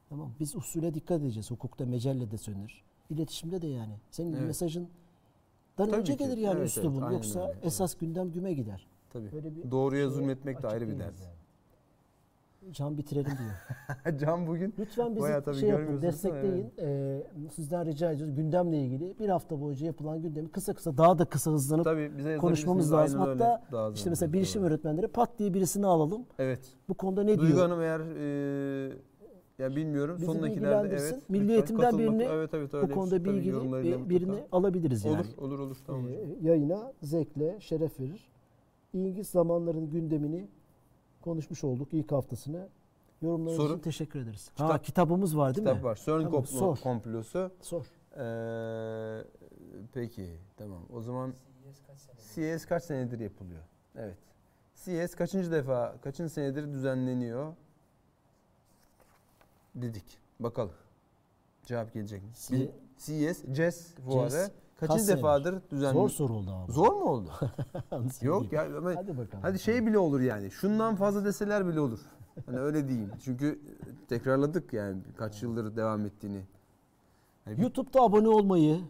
[0.09, 1.51] Tamam Biz usule dikkat edeceğiz.
[1.51, 2.83] Hukukta mecelle de söylenir.
[3.15, 3.93] İletişimde de yani.
[4.11, 4.45] Senin Evet.
[4.47, 4.89] mesajın
[5.77, 6.19] Tabii önce ki.
[6.23, 7.01] gelir yani Evet, üslubun.
[7.01, 7.59] evet, Yoksa öyle.
[7.63, 8.87] esas gündem güme gider.
[9.09, 9.31] Tabii.
[9.31, 11.21] Böyle bir Doğruya zulmetmek de ayrı bir ders.
[11.21, 11.41] yani.
[12.71, 14.17] Can bitirelim diyor.
[14.19, 16.73] Can bugün Lütfen bizi şey yapın, destekleyin.
[16.79, 17.23] Ee,
[17.55, 18.35] sizden rica ediyoruz.
[18.35, 22.37] Gündemle ilgili bir hafta boyunca yapılan gündemi kısa kısa daha da kısa hızlanıp tabii bize
[22.37, 23.19] konuşmamız lazım.
[23.19, 26.25] Hatta hızlı işte mesela bilişim öğretmenleri pat diye birisini alalım.
[26.39, 26.59] Evet.
[26.89, 27.69] Bu konuda ne Duygu diyor?
[27.69, 28.93] Hanım eğer e,
[29.61, 31.13] ya bilmiyorum Bizi bilgilendirsin.
[31.13, 31.29] evet.
[31.29, 32.93] Milli Eğitim'den birini evet, evet, Bu öyle.
[32.93, 34.09] konuda Tabii bilgili yorumlarıyla bir- mutlaka.
[34.09, 35.15] birini alabiliriz yani.
[35.15, 35.77] Olur, olur, olur.
[35.87, 36.07] Tamam.
[36.07, 38.27] Ee, yayına zevkle şeref verir.
[38.93, 40.47] İlginç zamanların gündemini
[41.21, 42.67] konuşmuş olduk ilk haftasını.
[43.21, 43.73] Yorumlarınız Soru?
[43.73, 44.49] için teşekkür ederiz.
[44.55, 45.83] Kitap- ha, kitabımız var değil Kitap mi?
[45.83, 45.99] var.
[46.05, 46.77] CERN Tamam, sor.
[46.77, 47.51] komplosu.
[47.61, 47.85] Sor.
[48.17, 49.23] Ee,
[49.93, 50.25] peki
[50.57, 50.79] tamam.
[50.93, 51.33] O zaman
[52.35, 53.61] CS kaç senedir yapılıyor?
[53.95, 54.17] Evet.
[54.75, 57.53] CS kaçıncı defa, kaçıncı senedir düzenleniyor?
[59.75, 60.03] Dedik.
[60.39, 60.71] Bakalım.
[61.65, 62.29] Cevap gelecek mi?
[62.47, 66.09] C- CS, CES fuarı CES kaçıncı kaç defadır düzenleniyor?
[66.09, 66.71] Zor soru oldu abi.
[66.71, 67.29] Zor mu oldu?
[68.21, 69.41] Yok ya ama Hadi bakalım.
[69.41, 70.51] hadi şey bile olur yani.
[70.51, 71.99] Şundan fazla deseler bile olur.
[72.45, 73.11] Hani öyle diyeyim.
[73.23, 73.59] Çünkü
[74.09, 76.41] tekrarladık yani kaç yıldır devam ettiğini.
[77.47, 78.81] Yani YouTube'da abone olmayı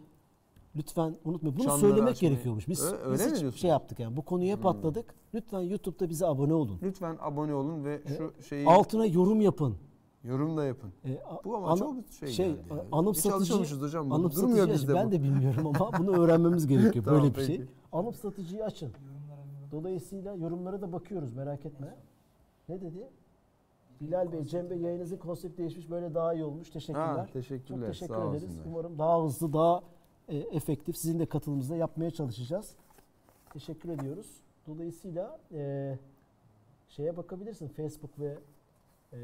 [0.76, 1.56] lütfen unutmayın.
[1.56, 2.32] Bunu Çanları söylemek açmayı.
[2.32, 2.68] gerekiyormuş.
[2.68, 3.58] Biz, öyle biz mi hiç diyorsun?
[3.58, 4.16] şey yaptık yani.
[4.16, 5.14] Bu konuyu hep atladık.
[5.34, 6.78] Lütfen YouTube'da bize abone olun.
[6.82, 9.76] Lütfen abone olun ve şu şeyi Altına yorum yapın.
[10.24, 10.92] Yorum da yapın.
[11.04, 12.84] E, a- Bu ama ana- çok şey, şey geldi ya.
[12.92, 14.10] anım Hiç satıcı alışamamışız hocam.
[14.10, 15.12] Bu anım durmuyor satıcı bizde ben bu.
[15.12, 17.56] de bilmiyorum ama bunu öğrenmemiz gerekiyor Tamam, böyle bir şey.
[17.58, 17.70] peki.
[17.92, 18.92] Anım satıcıyı açın.
[19.72, 21.96] Dolayısıyla yorumlara da bakıyoruz merak etme.
[22.68, 23.08] Ne dedi?
[24.00, 26.70] Bilal Bey, Cem Bey yayınınızın konsepti değişmiş böyle daha iyi olmuş.
[26.70, 27.06] Teşekkürler.
[27.06, 27.78] Ha, teşekkürler.
[27.80, 28.44] Çok teşekkür Sağ ederiz.
[28.44, 28.64] olsunlar.
[28.66, 29.82] Umarım daha hızlı, daha
[30.28, 32.72] e, efektif sizin de katılımınızla yapmaya çalışacağız.
[33.52, 34.26] Teşekkür ediyoruz.
[34.66, 35.98] Dolayısıyla e,
[36.88, 38.38] şeye bakabilirsin Facebook ve
[39.12, 39.18] e,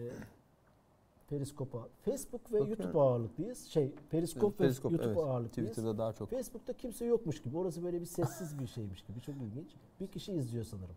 [1.29, 1.89] Periskop'a.
[2.05, 2.69] Facebook ve Bakıyorum.
[2.69, 3.67] YouTube ağırlıklıyız.
[3.67, 5.19] Şey, Periskop ve Periskop, YouTube evet.
[5.19, 5.71] ağırlıklıyız.
[5.71, 6.31] Twitter'da daha çok.
[6.31, 7.57] Facebook'ta kimse yokmuş gibi.
[7.59, 9.21] Orası böyle bir sessiz bir şeymiş gibi.
[9.21, 9.69] Çok ilginç.
[10.01, 10.97] Bir kişi izliyor sanırım.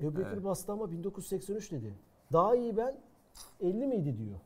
[0.00, 0.44] Ebu Bekir Evet.
[0.44, 1.94] bastı ama 1983 dedi.
[2.32, 2.94] Daha iyi ben
[3.60, 4.38] 50 miydi diyor.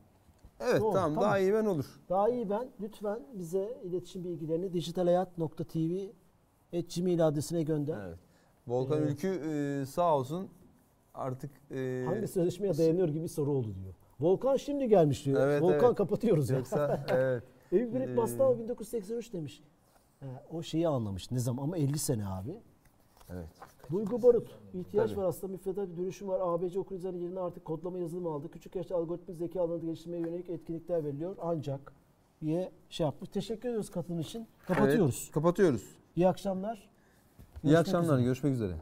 [0.61, 1.25] Evet Doğru, tamam, tamam.
[1.25, 2.01] daha iyi ben olur.
[2.09, 6.07] Daha iyi ben lütfen bize iletişim bilgilerini dijitalhayat.tv
[6.97, 8.07] gmail adresine gönder.
[8.07, 8.19] Evet.
[8.67, 9.11] Volkan Evet.
[9.11, 10.49] Ülkü e, sağ olsun
[11.17, 13.95] artık e, Hangi sözleşmeye dayanıyor gibi bir soru oldu diyor.
[14.21, 15.41] Volkan şimdi gelmiş diyor.
[15.49, 15.95] Evet, Volkan evet.
[15.97, 16.57] kapatıyoruz ya.
[16.57, 17.43] yoksa evet.
[17.73, 19.63] Eyüp Birik Ee, bastı ama 1983 demiş.
[20.21, 21.31] Ha, o şeyi anlamış.
[21.31, 21.63] Ne zaman?
[21.63, 22.61] Ama 50 sene abi.
[23.31, 23.47] Evet.
[23.93, 24.59] Duygu Barut.
[24.75, 25.21] ihtiyaç Tabii.
[25.21, 26.41] var aslında müfredat bir dönüşüm var.
[26.43, 28.51] ABC okuryazarının yerine artık kodlama yazılımı aldı.
[28.51, 31.37] Küçük yaşta algoritmik zeka alanında geliştirmeye yönelik etkinlikler veriliyor.
[31.41, 31.93] Ancak
[32.43, 33.31] diye şey yapmış.
[33.31, 34.47] Teşekkür ediyoruz katılım için.
[34.67, 35.21] Kapatıyoruz.
[35.25, 35.83] Evet, kapatıyoruz.
[36.17, 36.77] İyi akşamlar.
[36.77, 38.05] İyi Görüşmek akşamlar.
[38.05, 38.23] üzere.
[38.23, 38.75] Görüşmek üzere.